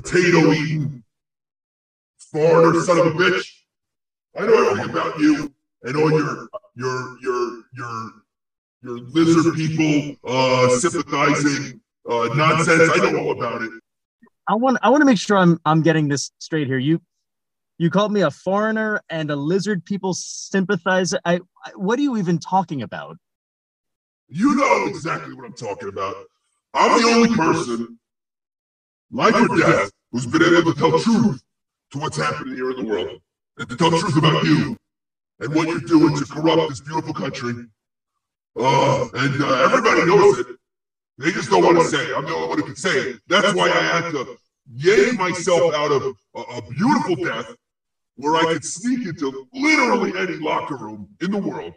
[0.00, 1.02] potato eating,
[2.18, 3.52] foreigner son of a bitch.
[4.36, 8.10] I know everything about you and all your your your your
[8.82, 12.90] your lizard people uh, sympathizing uh, nonsense.
[12.92, 13.70] I don't know all about it.
[14.48, 16.78] I want I want to make sure I'm I'm getting this straight here.
[16.78, 17.00] You
[17.78, 21.18] you called me a foreigner and a lizard people sympathizer.
[21.24, 23.16] I, I what are you even talking about?
[24.28, 26.16] You know exactly what I'm talking about.
[26.74, 27.98] I'm the only person,
[29.10, 31.42] life or death, who's been able to tell truth
[31.92, 33.20] to what's happening here in the world
[33.58, 34.76] and to tell truth about you
[35.40, 37.54] and what you're doing to corrupt this beautiful country.
[38.58, 40.46] Uh, and uh, everybody knows it.
[41.18, 42.16] They just don't want to say it.
[42.16, 43.20] I'm the only one who can say it.
[43.26, 44.36] That's why I had to
[44.74, 47.54] yank myself out of a, a beautiful death
[48.16, 51.74] where I could sneak into literally any locker room in the world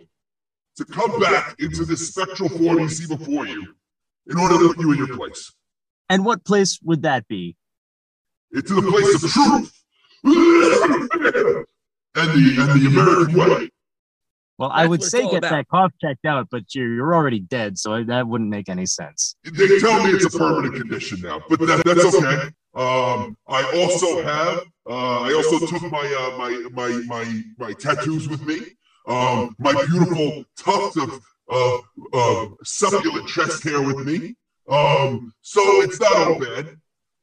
[0.77, 3.75] to come back into this spectral form you see before you
[4.27, 5.51] in order to put you in your place.
[6.09, 7.55] And what place would that be?
[8.51, 9.83] It's the place of truth
[12.15, 13.69] and the and the American way.
[14.57, 15.51] Well, I would say get about.
[15.51, 19.35] that cough checked out, but you're you're already dead, so that wouldn't make any sense.
[19.43, 22.49] They tell me it's a permanent condition now, but that, that's okay.
[22.75, 28.29] Um, I also have, uh, I also took my, uh, my, my, my, my tattoos
[28.29, 28.59] with me.
[29.07, 31.19] Um, my beautiful tuft of,
[31.49, 31.81] of,
[32.13, 34.35] of succulent chest hair with me.
[34.69, 36.77] Um, so it's not all bad.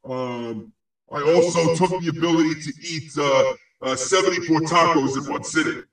[0.05, 0.73] Um,
[1.13, 5.85] I also took the ability to eat, uh, uh, 74 tacos in one sitting.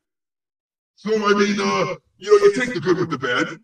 [0.96, 3.60] So, I mean, uh, you know, you take the good with the bad,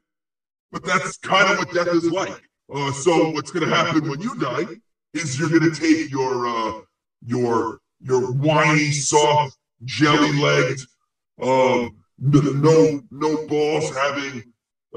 [0.71, 2.41] but that's kind of what death is like.
[2.73, 4.65] Uh, so what's going to happen when you die
[5.13, 6.82] is you're going to take your uh,
[7.25, 10.80] your your whiny, soft, jelly-legged,
[11.41, 14.43] um, no no balls having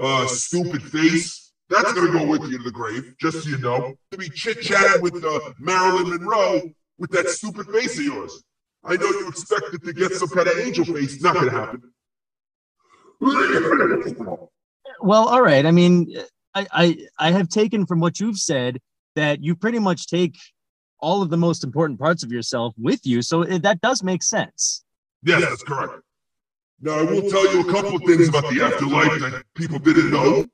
[0.00, 1.51] uh, stupid face.
[1.68, 3.94] That's going to go with you to the grave, just so you know.
[4.10, 6.62] To be chit-chatting with uh, Marilyn Monroe
[6.98, 8.42] with that stupid face of yours.
[8.84, 11.22] I know you expected to get some kind of angel face.
[11.22, 11.82] Not going to happen.
[15.00, 15.64] Well, all right.
[15.64, 16.14] I mean,
[16.54, 18.80] I, I I have taken from what you've said
[19.14, 20.36] that you pretty much take
[20.98, 24.22] all of the most important parts of yourself with you, so it, that does make
[24.22, 24.84] sense.
[25.24, 25.94] Yes, that's correct.
[26.80, 30.10] Now, I will tell you a couple of things about the afterlife that people didn't
[30.10, 30.44] know.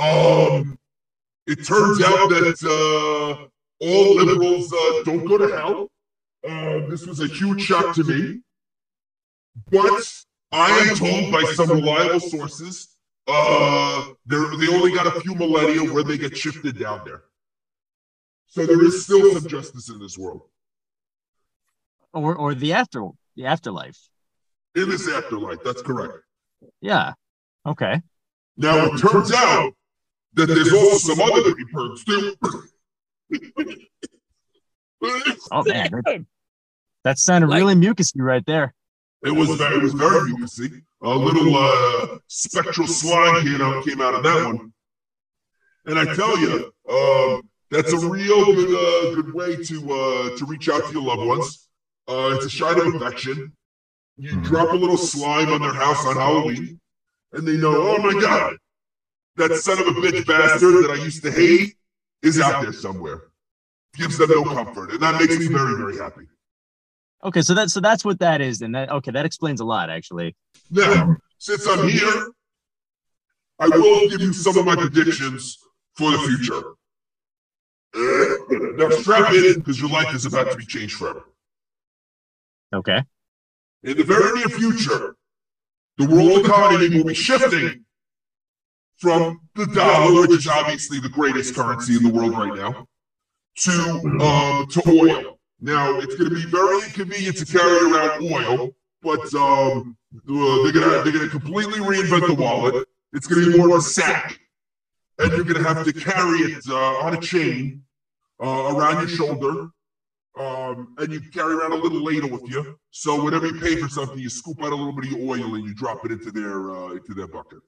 [0.00, 0.78] Um,
[1.46, 3.46] it turns out that uh,
[3.84, 5.88] all liberals uh, don't go to hell.
[6.48, 8.40] Uh, this was a huge shock to me.
[9.70, 10.02] But
[10.52, 15.92] I am told by some reliable sources uh, they're, they only got a few millennia
[15.92, 17.22] where they get shifted down there.
[18.46, 20.42] So there is still some justice in this world,
[22.12, 24.08] Or or the after the afterlife.
[24.74, 25.58] in this afterlife.
[25.64, 26.14] That's correct.
[26.80, 27.12] Yeah.
[27.64, 28.00] Okay.
[28.56, 29.72] Now it turns out
[30.34, 32.36] that there's also some other three perks too.
[35.50, 36.24] Oh man, that,
[37.04, 38.74] that sounded Like- really mucusy right there.
[39.22, 40.82] It was very, it was very mucusy.
[41.02, 44.72] A little uh, spectral slime came out, came out of that one.
[45.86, 50.46] And I tell you, um, that's a real good, uh, good way to uh, to
[50.46, 51.68] reach out to your loved ones.
[52.08, 53.52] Uh, it's a sign of affection.
[54.16, 56.80] You drop a little slime on their house on Halloween,
[57.32, 58.56] and they know, oh my God,
[59.36, 61.74] that son of a bitch bastard that I used to hate
[62.22, 63.22] is out there somewhere.
[63.94, 66.26] Gives them no comfort, and that makes me very, very happy.
[67.24, 69.90] Okay, so that so that's what that is, and that okay, that explains a lot
[69.90, 70.36] actually.
[70.70, 72.28] Now, since I'm here,
[73.58, 75.58] I will give you some of my predictions
[75.96, 76.62] for the future.
[78.76, 81.24] Now, strap in because your life is about to be changed forever.
[82.72, 83.02] Okay.
[83.82, 85.16] In the very near future,
[85.98, 87.84] the world economy will be shifting
[89.00, 92.86] from the dollar, which is obviously the greatest currency in the world right now,
[93.56, 93.72] to
[94.20, 95.38] um, to oil.
[95.60, 98.70] Now, it's going to be very inconvenient to carry around oil,
[99.02, 102.86] but um, uh, they're gonna they're gonna completely reinvent the wallet.
[103.12, 104.38] It's going to be more of a sack,
[105.18, 107.82] and you're going to have to carry it uh, on a chain
[108.42, 109.70] uh, around your shoulder.
[110.38, 112.78] Um, and you carry around a little ladle with you.
[112.92, 115.56] So whenever you pay for something, you scoop out a little bit of your oil
[115.56, 117.58] and you drop it into their uh, into their bucket.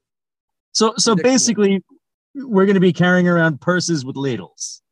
[0.72, 1.82] So so basically,
[2.34, 4.82] we're going to be carrying around purses with ladles.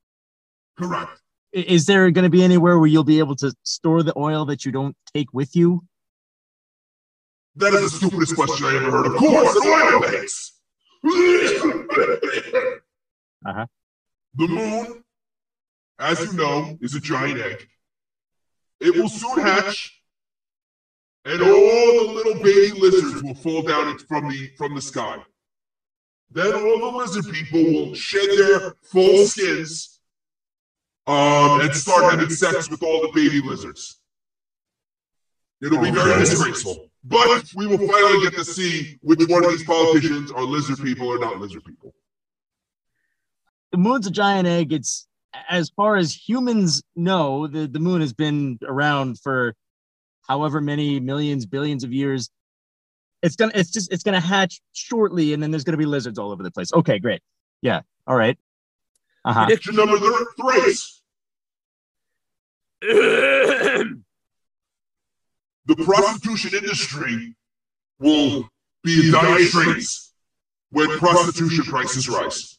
[0.79, 1.21] Correct.
[1.53, 4.65] Is there going to be anywhere where you'll be able to store the oil that
[4.65, 5.83] you don't take with you?
[7.57, 9.07] That is the stupidest question I ever heard.
[9.07, 10.53] Of course, an oil banks.
[13.43, 13.65] Uh-huh.
[14.35, 15.03] The moon,
[15.99, 17.67] as you know, is a giant egg.
[18.81, 19.99] It will soon hatch,
[21.25, 25.17] and all the little baby lizards will fall down from the from the sky.
[26.31, 30.01] Then all the lizard people will shed their full skins
[31.07, 33.99] um, and start having sex with all the baby lizards.
[35.61, 36.91] It'll be very disgraceful.
[37.03, 41.09] But we will finally get to see which one of these politicians are lizard people
[41.09, 41.95] or not lizard people.
[43.73, 44.73] The moon's a giant egg.
[44.73, 45.07] It's
[45.49, 49.55] as far as humans know, the, the moon has been around for
[50.27, 52.31] however many millions, billions of years.
[53.23, 56.31] It's gonna it's just it's gonna hatch shortly, and then there's gonna be lizards all
[56.31, 56.73] over the place.
[56.73, 57.23] Okay, great.
[57.61, 57.83] Yeah.
[58.07, 58.39] All right.
[59.25, 59.45] Uh-huh.
[59.47, 60.75] Prediction number three.
[65.67, 67.37] the prostitution industry
[67.99, 68.49] will
[68.83, 70.15] be in dire straits
[70.71, 72.59] when prostitution prices rise.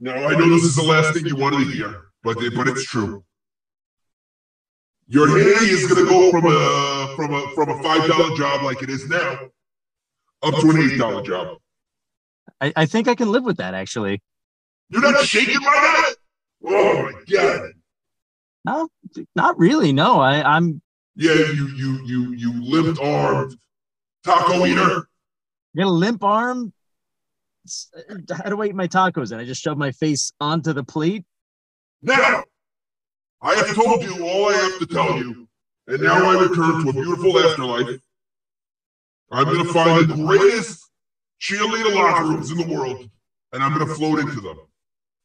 [0.00, 2.84] Now, I know this is the last thing you wanted to hear, but, but it's
[2.84, 3.24] true.
[5.12, 8.62] Your handy is going to go from a from a from a five dollar job
[8.62, 9.40] like it is now
[10.40, 11.58] up to an eight dollar job.
[12.60, 14.22] I, I think I can live with that actually.
[14.88, 16.14] You're not shaking like that.
[16.64, 17.70] Oh my god!
[18.64, 18.88] No,
[19.34, 19.92] not really.
[19.92, 20.80] No, I, I'm
[21.16, 23.56] Yeah, you you you you limp armed
[24.22, 25.08] taco eater.
[25.74, 26.72] You got a limp arm.
[27.96, 29.32] Uh, how do I eat my tacos?
[29.32, 31.24] And I just shove my face onto the plate.
[32.00, 32.44] Now,
[33.42, 35.48] I have told you all I have to tell you,
[35.86, 38.00] and now I return to a beautiful afterlife.
[39.32, 40.90] I'm going to find the greatest
[41.40, 43.08] cheerleader locker rooms in the world,
[43.52, 44.58] and I'm going to float into them.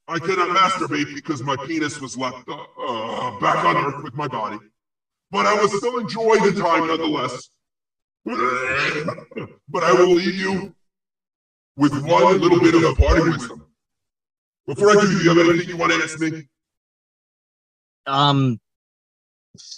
[0.07, 4.27] I cannot masturbate because my penis was left uh, uh, back on Earth with my
[4.27, 4.59] body,
[5.31, 7.49] but I will still enjoy the time nonetheless.
[8.25, 10.73] but I will leave you
[11.75, 13.65] with one little bit of party wisdom.
[14.67, 16.47] Before I do, do you have anything you want to ask me?
[18.07, 18.59] Um,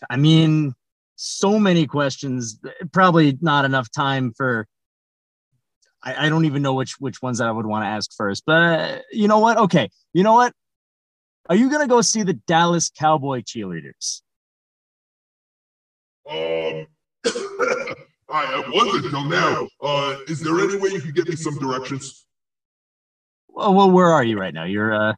[0.10, 0.74] I mean,
[1.16, 2.60] so many questions.
[2.92, 4.68] Probably not enough time for.
[6.04, 8.44] I, I don't even know which which ones that I would want to ask first.
[8.46, 9.58] But uh, you know what?
[9.58, 10.54] Okay, you know what?
[11.50, 14.22] Are you gonna go see the Dallas Cowboy cheerleaders?
[16.30, 16.88] Um,
[18.30, 19.68] I wasn't until now.
[19.82, 22.26] Uh, is there any way you could give me some directions?
[23.48, 24.66] Well, well, where are you right now?
[24.66, 25.14] You're uh.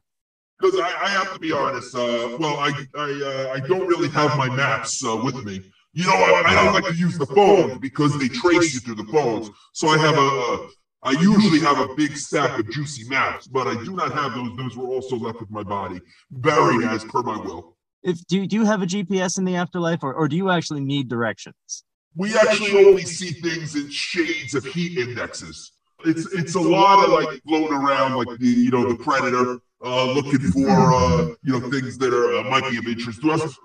[0.60, 1.94] Because I, I have to be honest.
[1.94, 5.60] Uh, well, I I, uh, I don't really have my maps uh, with me.
[5.92, 8.94] You know, I, I don't like to use the phone because they trace you through
[8.96, 9.50] the phones.
[9.72, 10.68] So I have a,
[11.02, 14.56] I usually have a big stack of juicy maps, but I do not have those.
[14.56, 16.00] Those were also left with my body,
[16.30, 17.76] buried as per my will.
[18.02, 20.80] If do do you have a GPS in the afterlife, or or do you actually
[20.80, 21.84] need directions?
[22.16, 25.72] we actually only see things in shades of heat indexes.
[26.04, 30.12] It's it's a lot of like floating around, like the you know the predator, uh,
[30.12, 33.58] looking for uh, you know things that are uh, might be of interest to us.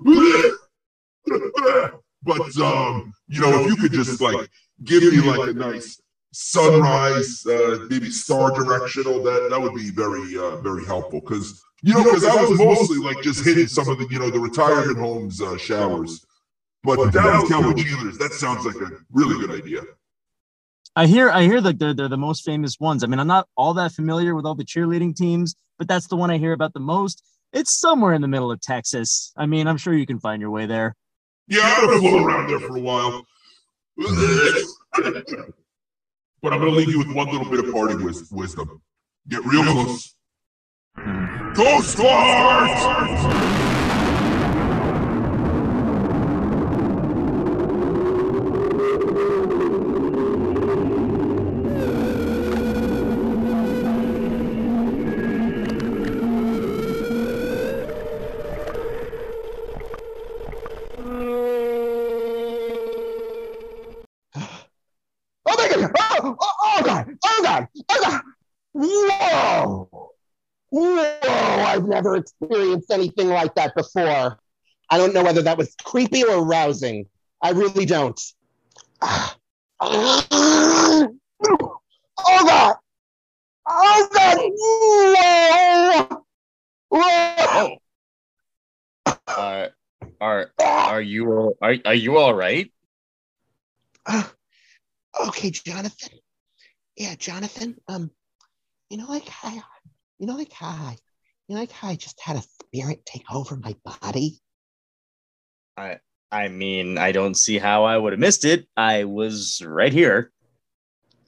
[2.23, 4.49] but um, you know, if you could just like
[4.83, 6.01] give me like a nice
[6.31, 11.93] sunrise, uh, maybe star directional, that that would be very uh, very helpful because you
[11.93, 14.97] know because I was mostly like just hitting some of the you know the retirement
[14.97, 16.25] homes uh, showers.
[16.83, 19.81] But Dallas Cowboy cheerleaders, that sounds like a really good idea.
[20.95, 23.03] I hear I hear that they're, they're the most famous ones.
[23.03, 26.15] I mean, I'm not all that familiar with all the cheerleading teams, but that's the
[26.15, 27.23] one I hear about the most.
[27.53, 29.31] It's somewhere in the middle of Texas.
[29.37, 30.95] I mean, I'm sure you can find your way there.
[31.47, 33.25] Yeah, I'm gonna float around there for a while.
[33.97, 34.07] but
[36.53, 38.81] I'm gonna leave you with one little bit of party wis- wisdom.
[39.29, 40.13] Get real close.
[40.97, 41.53] Hmm.
[41.53, 43.74] Go Stars!
[72.15, 74.39] Never experienced anything like that before.
[74.89, 77.07] I don't know whether that was creepy or arousing.
[77.41, 78.19] I really don't.
[79.01, 79.35] Oh
[82.45, 82.75] god!
[83.67, 84.37] Oh god!
[89.27, 89.67] Uh,
[90.21, 92.71] are are you all- are are you all right?
[94.05, 94.23] Uh,
[95.27, 96.19] okay, Jonathan.
[96.95, 97.75] Yeah, Jonathan.
[97.87, 98.11] Um,
[98.89, 99.61] you know, like hi,
[100.19, 100.97] you know, like hi.
[101.47, 104.41] You like how I just had a spirit take over my body?
[105.77, 105.99] I
[106.31, 108.67] I mean, I don't see how I would have missed it.
[108.75, 110.31] I was right here.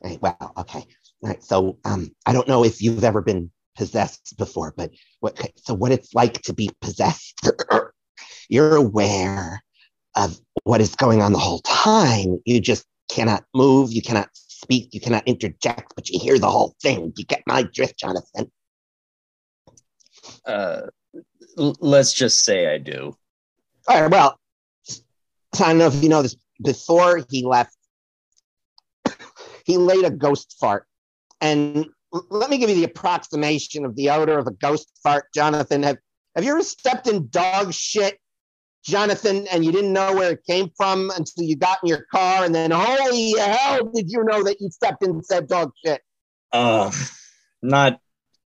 [0.04, 0.80] Right, well, okay.
[1.24, 1.44] All right.
[1.44, 5.92] So um, I don't know if you've ever been possessed before, but what so what
[5.92, 7.48] it's like to be possessed.
[8.50, 9.62] You're aware
[10.16, 12.40] of what is going on the whole time.
[12.46, 16.76] You just cannot move, you cannot speak, you cannot interject, but you hear the whole
[16.82, 17.14] thing.
[17.16, 18.52] You get my drift, Jonathan.
[20.48, 20.88] Uh,
[21.58, 23.16] l- let's just say I do.
[23.88, 24.40] All right, well,
[25.60, 26.36] I don't know if you know this.
[26.64, 27.76] Before he left,
[29.66, 30.88] he laid a ghost fart.
[31.40, 35.84] And let me give you the approximation of the odor of a ghost fart, Jonathan.
[35.84, 35.98] Have,
[36.36, 38.18] have you ever stepped in dog shit,
[38.84, 42.44] Jonathan, and you didn't know where it came from until you got in your car?
[42.46, 46.02] And then, holy hell, did you know that you stepped in said dog shit?
[46.52, 46.92] Uh,
[47.62, 48.00] not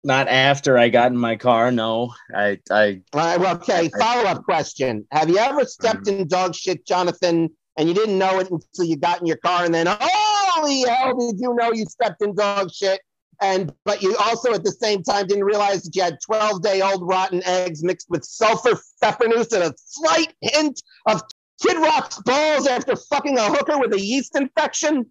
[0.04, 1.70] not after I got in my car.
[1.70, 5.06] No, I I All right, okay, follow up question.
[5.10, 8.96] Have you ever stepped in dog shit, Jonathan, and you didn't know it until you
[8.96, 9.64] got in your car?
[9.64, 13.00] And then, holy hell, did you know you stepped in dog shit?
[13.40, 16.80] And but you also at the same time didn't realize that you had 12 day
[16.80, 21.22] old rotten eggs mixed with sulfur pfeffernuss and a slight hint of
[21.62, 25.10] Kid Rock's balls after fucking a hooker with a yeast infection?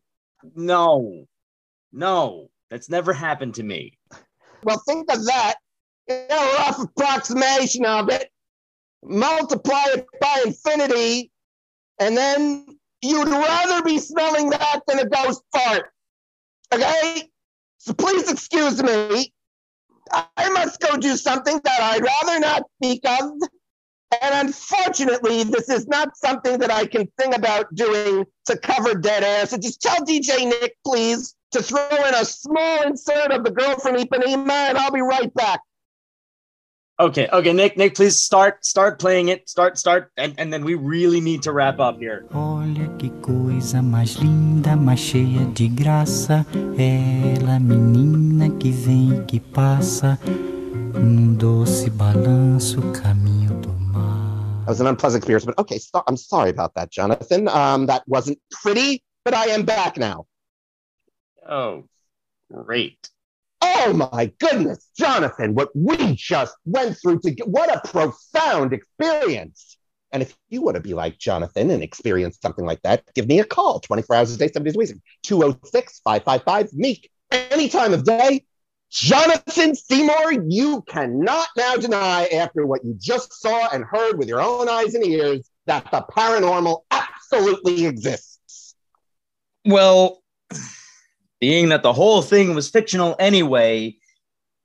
[0.56, 1.26] no,
[1.92, 3.97] no, that's never happened to me.
[4.64, 5.55] Well, think of that.
[6.08, 8.30] You know, rough approximation of it.
[9.03, 11.32] Multiply it by infinity,
[11.99, 15.91] and then you'd rather be smelling that than a ghost fart.
[16.74, 17.30] Okay?
[17.78, 19.34] So please excuse me.
[20.12, 23.32] I must go do something that I'd rather not speak of.
[24.22, 29.24] And unfortunately, this is not something that I can think about doing to cover dead
[29.24, 29.45] air.
[29.45, 33.76] So just tell DJ Nick, please, to throw in a small insert of the girl
[33.80, 35.62] from Ipanema, and I'll be right back.
[37.00, 39.48] Okay, okay, Nick, Nick, please start start playing it.
[39.48, 42.26] Start, start, and, and then we really need to wrap up here.
[42.34, 46.43] Olha que coisa mais linda, mais cheia de graça.
[46.76, 54.64] Ela, menina que vem e que passa, num doce balanço, caminho do mar.
[54.66, 57.48] That was an unpleasant experience, but okay, so, I'm sorry about that, Jonathan.
[57.48, 60.26] Um, that wasn't pretty, but I am back now.
[61.48, 61.86] Oh,
[62.52, 63.10] great.
[63.62, 69.78] Oh my goodness, Jonathan, what we just went through to get, what a profound experience.
[70.12, 73.39] And if you want to be like Jonathan and experience something like that, give me
[73.39, 74.91] a call 24 hours a day, seven days a week,
[75.24, 78.43] 206 555 Meek, any time of day.
[78.89, 84.41] Jonathan Seymour, you cannot now deny after what you just saw and heard with your
[84.41, 88.76] own eyes and ears that the paranormal absolutely exists.
[89.66, 90.24] Well,
[91.40, 93.98] being that the whole thing was fictional anyway,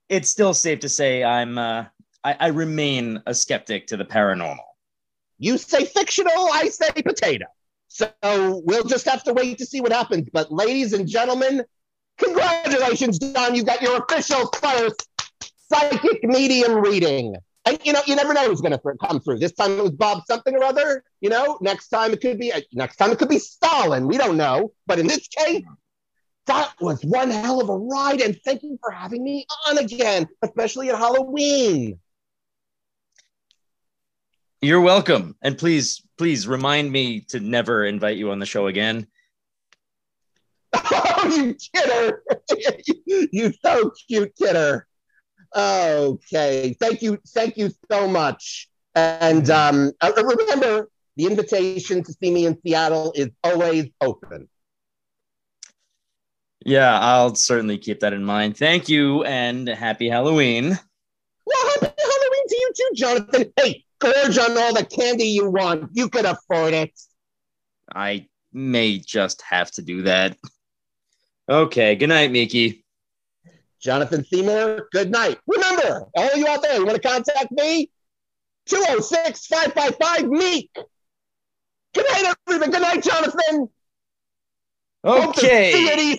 [0.09, 1.85] it's still safe to say I'm uh,
[2.23, 4.57] I, I remain a skeptic to the paranormal.
[5.39, 7.45] You say fictional, I say potato.
[7.87, 8.11] So
[8.65, 10.27] we'll just have to wait to see what happens.
[10.31, 11.63] But ladies and gentlemen,
[12.17, 13.53] congratulations, Don.
[13.53, 15.07] You got your official first
[15.71, 17.35] psychic medium reading.
[17.65, 19.39] And you know, you never know who's going to come through.
[19.39, 21.03] This time it was Bob something or other.
[21.21, 24.07] You know, next time it could be next time it could be Stalin.
[24.07, 24.73] We don't know.
[24.85, 25.63] But in this case,
[26.45, 28.21] that was one hell of a ride.
[28.21, 31.99] And thank you for having me on again, especially at Halloween.
[34.61, 39.07] You're welcome, and please, please remind me to never invite you on the show again.
[41.25, 42.21] Oh, you kidder.
[43.07, 44.85] you so cute kidder.
[45.55, 46.75] Okay.
[46.77, 47.17] Thank you.
[47.29, 48.67] Thank you so much.
[48.95, 54.49] And um, uh, remember, the invitation to see me in Seattle is always open.
[56.65, 58.57] Yeah, I'll certainly keep that in mind.
[58.57, 60.69] Thank you, and happy Halloween.
[61.45, 63.53] Well, happy Halloween to you too, Jonathan.
[63.57, 65.91] Hey, gorge on all the candy you want.
[65.93, 66.91] You can afford it.
[67.93, 70.37] I may just have to do that.
[71.49, 72.83] Okay, good night, Meekie.
[73.81, 75.39] Jonathan Seymour, good night.
[75.45, 77.91] Remember, all of you out there, you want to contact me?
[78.67, 80.71] 206 555 Meek.
[81.93, 82.71] Good night, everybody.
[82.71, 83.33] Good night, Jonathan.
[83.33, 86.17] Hope to see you at Okay.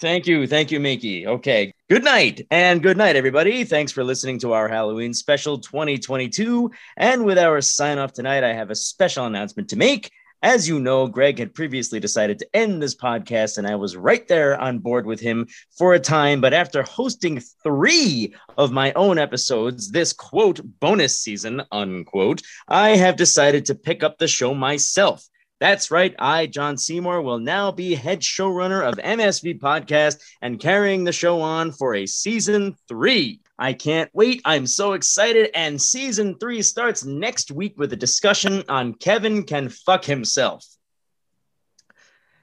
[0.00, 0.46] Thank you.
[0.46, 1.26] Thank you, Meekie.
[1.26, 1.72] Okay.
[1.88, 2.46] Good night.
[2.50, 3.64] And good night, everybody.
[3.64, 6.70] Thanks for listening to our Halloween special 2022.
[6.96, 10.10] And with our sign off tonight, I have a special announcement to make.
[10.42, 14.28] As you know, Greg had previously decided to end this podcast, and I was right
[14.28, 16.42] there on board with him for a time.
[16.42, 23.16] But after hosting three of my own episodes this quote bonus season, unquote, I have
[23.16, 25.24] decided to pick up the show myself.
[25.60, 26.14] That's right.
[26.18, 31.40] I, Jon Seymour, will now be head showrunner of MSV Podcast and carrying the show
[31.40, 33.40] on for a season three.
[33.56, 34.42] I can't wait.
[34.44, 35.50] I'm so excited.
[35.54, 40.66] And season three starts next week with a discussion on Kevin Can Fuck Himself.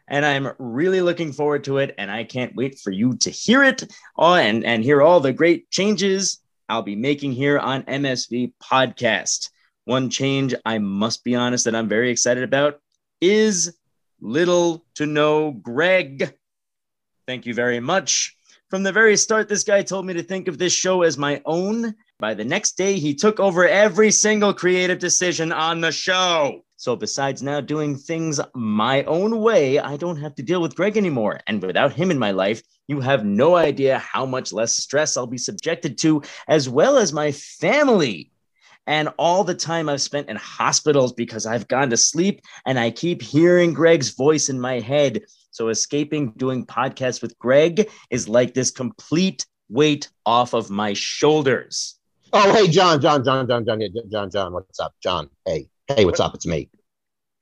[0.08, 1.94] And I'm really looking forward to it.
[1.98, 5.34] And I can't wait for you to hear it all and, and hear all the
[5.34, 6.40] great changes
[6.70, 9.50] I'll be making here on MSV Podcast.
[9.84, 12.80] One change I must be honest that I'm very excited about
[13.22, 13.78] is
[14.20, 16.34] little to no Greg.
[17.28, 18.36] Thank you very much.
[18.70, 21.42] From the very start, this guy told me to think of this show as my
[21.46, 21.94] own.
[22.20, 26.64] By the next day, he took over every single creative decision on the show.
[26.78, 30.98] So, besides now doing things my own way, I don't have to deal with Greg
[30.98, 31.42] anymore.
[31.48, 35.28] And without him in my life, you have no idea how much less stress I'll
[35.28, 38.31] be subjected to, as well as my family
[38.92, 42.92] and all the time I've spent in hospitals because I've gone to sleep and I
[42.92, 45.22] keep hearing Greg's voice in my head.
[45.52, 51.98] So escaping doing podcasts with Greg is like this complete weight off of my shoulders.
[52.34, 53.80] Oh, hey, Jon, Jon, Jon, Jon, Jon,
[54.12, 54.94] Jon, Jon, what's up?
[55.02, 56.36] Jon, hey, hey, what's up?
[56.36, 56.70] It's me.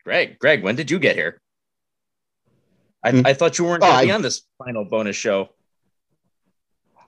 [0.03, 1.41] Greg, Greg, when did you get here?
[3.03, 3.21] I, Hmm.
[3.25, 5.49] I thought you weren't Oh, going to be I- on this final bonus show.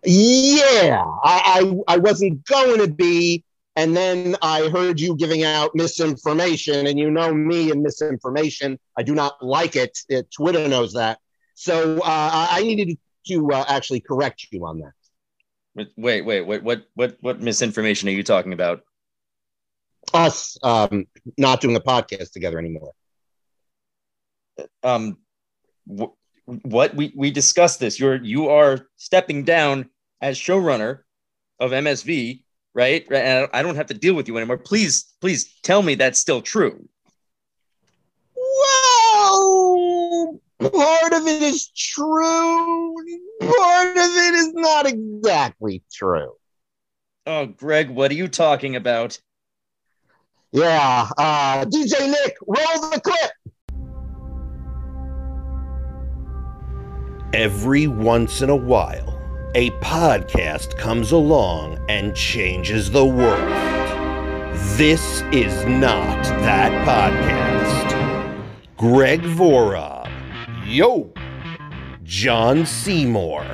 [0.03, 3.43] Yeah, I, I I wasn't going to be,
[3.75, 8.79] and then I heard you giving out misinformation, and you know me and misinformation.
[8.97, 9.97] I do not like it.
[10.13, 11.19] Uh, Twitter knows that.
[11.55, 12.97] So uh, I I needed
[13.27, 14.93] to uh, actually correct you on that.
[15.97, 18.81] Wait, wait, wait, what, what, what misinformation are you talking about?
[20.13, 21.07] Us um,
[21.37, 22.93] not doing a podcast together anymore.
[24.83, 25.17] um
[25.87, 26.13] wh-
[26.45, 29.89] what we we discussed this you're you are stepping down
[30.21, 30.99] as showrunner
[31.59, 32.43] of msv
[32.73, 35.95] right Right, and i don't have to deal with you anymore please please tell me
[35.95, 36.87] that's still true
[39.23, 42.95] Well, part of it is true.
[43.41, 46.33] Part of it is not exactly true.
[47.27, 49.19] oh greg what are you talking about
[50.51, 53.31] Yeah, uh, DJ Nick, roll the clip.
[57.33, 59.20] Every once in a while,
[59.55, 63.51] a podcast comes along and changes the world.
[64.77, 67.97] This is not that podcast.
[68.77, 70.09] Greg Vorab,
[70.65, 71.13] yo,
[72.03, 73.45] Jon Seymour,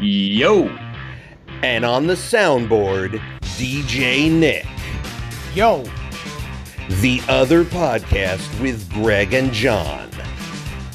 [0.00, 0.68] yo
[1.62, 4.66] and on the soundboard, DJ Nick.
[5.54, 5.84] Yo,
[7.00, 10.08] the other podcast with Greg and Jon.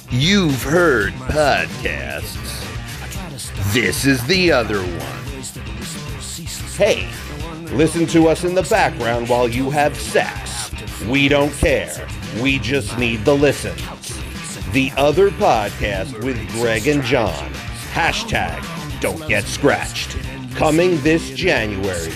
[0.09, 2.54] You've heard podcasts.
[3.73, 5.15] This is the other one.
[6.75, 7.09] Hey,
[7.75, 10.71] listen to us in the background while you have sex.
[11.05, 12.07] We don't care.
[12.41, 13.81] We just need the listens.
[14.71, 17.51] The other podcast with Greg and Jon.
[17.93, 18.61] Hashtag
[18.99, 20.17] don't get scratched.
[20.55, 22.11] Coming this January,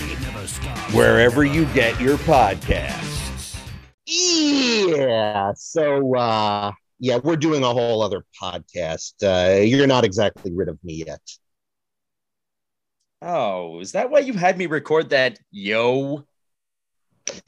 [0.92, 3.56] wherever you get your podcasts.
[4.06, 5.52] Yeah.
[5.56, 9.14] So, uh, yeah, we're doing a whole other podcast.
[9.22, 11.20] Uh, you're not exactly rid of me yet.
[13.22, 16.24] oh is that why you had me record that yo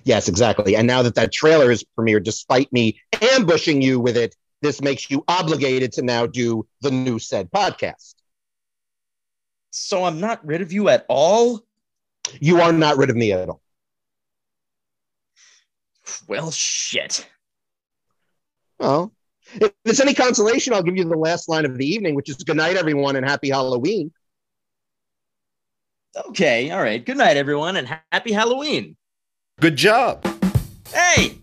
[0.04, 0.76] Yes, exactly.
[0.76, 3.00] And now that that trailer is premiered, despite me
[3.34, 8.14] ambushing you with it, this makes you obligated to now do the new said podcast.
[9.70, 11.64] so i'm not rid of you at all
[12.40, 13.60] You are not rid of me at all.
[16.28, 17.26] well shit
[18.78, 19.12] Well,
[19.54, 22.36] if it's any consolation, I'll give you the last line of the evening, which is
[22.36, 24.12] good night, everyone, and happy Halloween.
[26.28, 28.94] okay all right good night everyone and happy halloween
[29.60, 30.22] Good job.
[30.92, 31.38] hey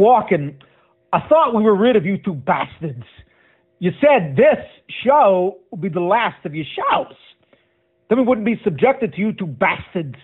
[0.00, 0.56] Walken,
[1.12, 3.04] I thought we were rid of you two bastards.
[3.78, 4.64] You said this
[5.04, 7.14] show would be the last of your shows.
[8.08, 10.16] Then we wouldn't be subjected to you two bastards.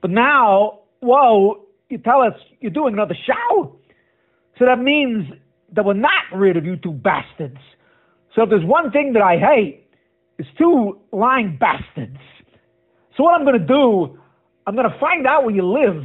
[0.00, 3.76] But now, whoa, you tell us you're doing another show.
[4.58, 5.26] So that means
[5.74, 7.58] that we're not rid of you two bastards.
[8.34, 9.86] So if there's one thing that I hate,
[10.38, 12.18] it's two lying bastards.
[13.16, 14.18] So what I'm going to do,
[14.66, 16.04] I'm going to find out where you live.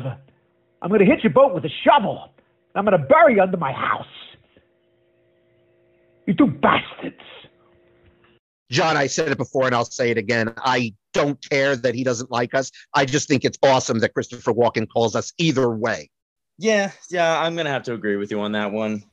[0.82, 2.33] I'm going to hit your boat with a shovel.
[2.76, 4.08] I'm going to bury you under my house.
[6.26, 7.16] You two bastards.
[8.72, 10.54] Jon, I said it before and I'll say it again.
[10.58, 12.72] I don't care that he doesn't like us.
[12.94, 16.10] I just think it's awesome that Christopher Walken calls us either way.
[16.58, 19.04] Yeah, yeah, I'm gonna have to agree with you on that one.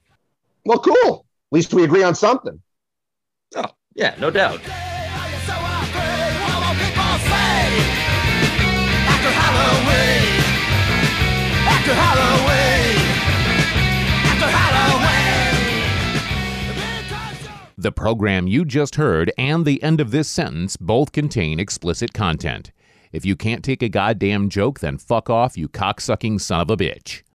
[0.64, 1.26] Well, cool.
[1.52, 2.60] At least we agree on something.
[3.56, 4.60] Oh, yeah, no doubt.
[4.60, 4.70] After
[9.30, 10.40] Halloween,
[11.66, 12.69] after Halloween,
[17.80, 22.72] The program you just heard and the end of this sentence both contain explicit content.
[23.10, 26.76] If you can't take a goddamn joke, then fuck off, you cocksucking son of a
[26.76, 27.22] bitch.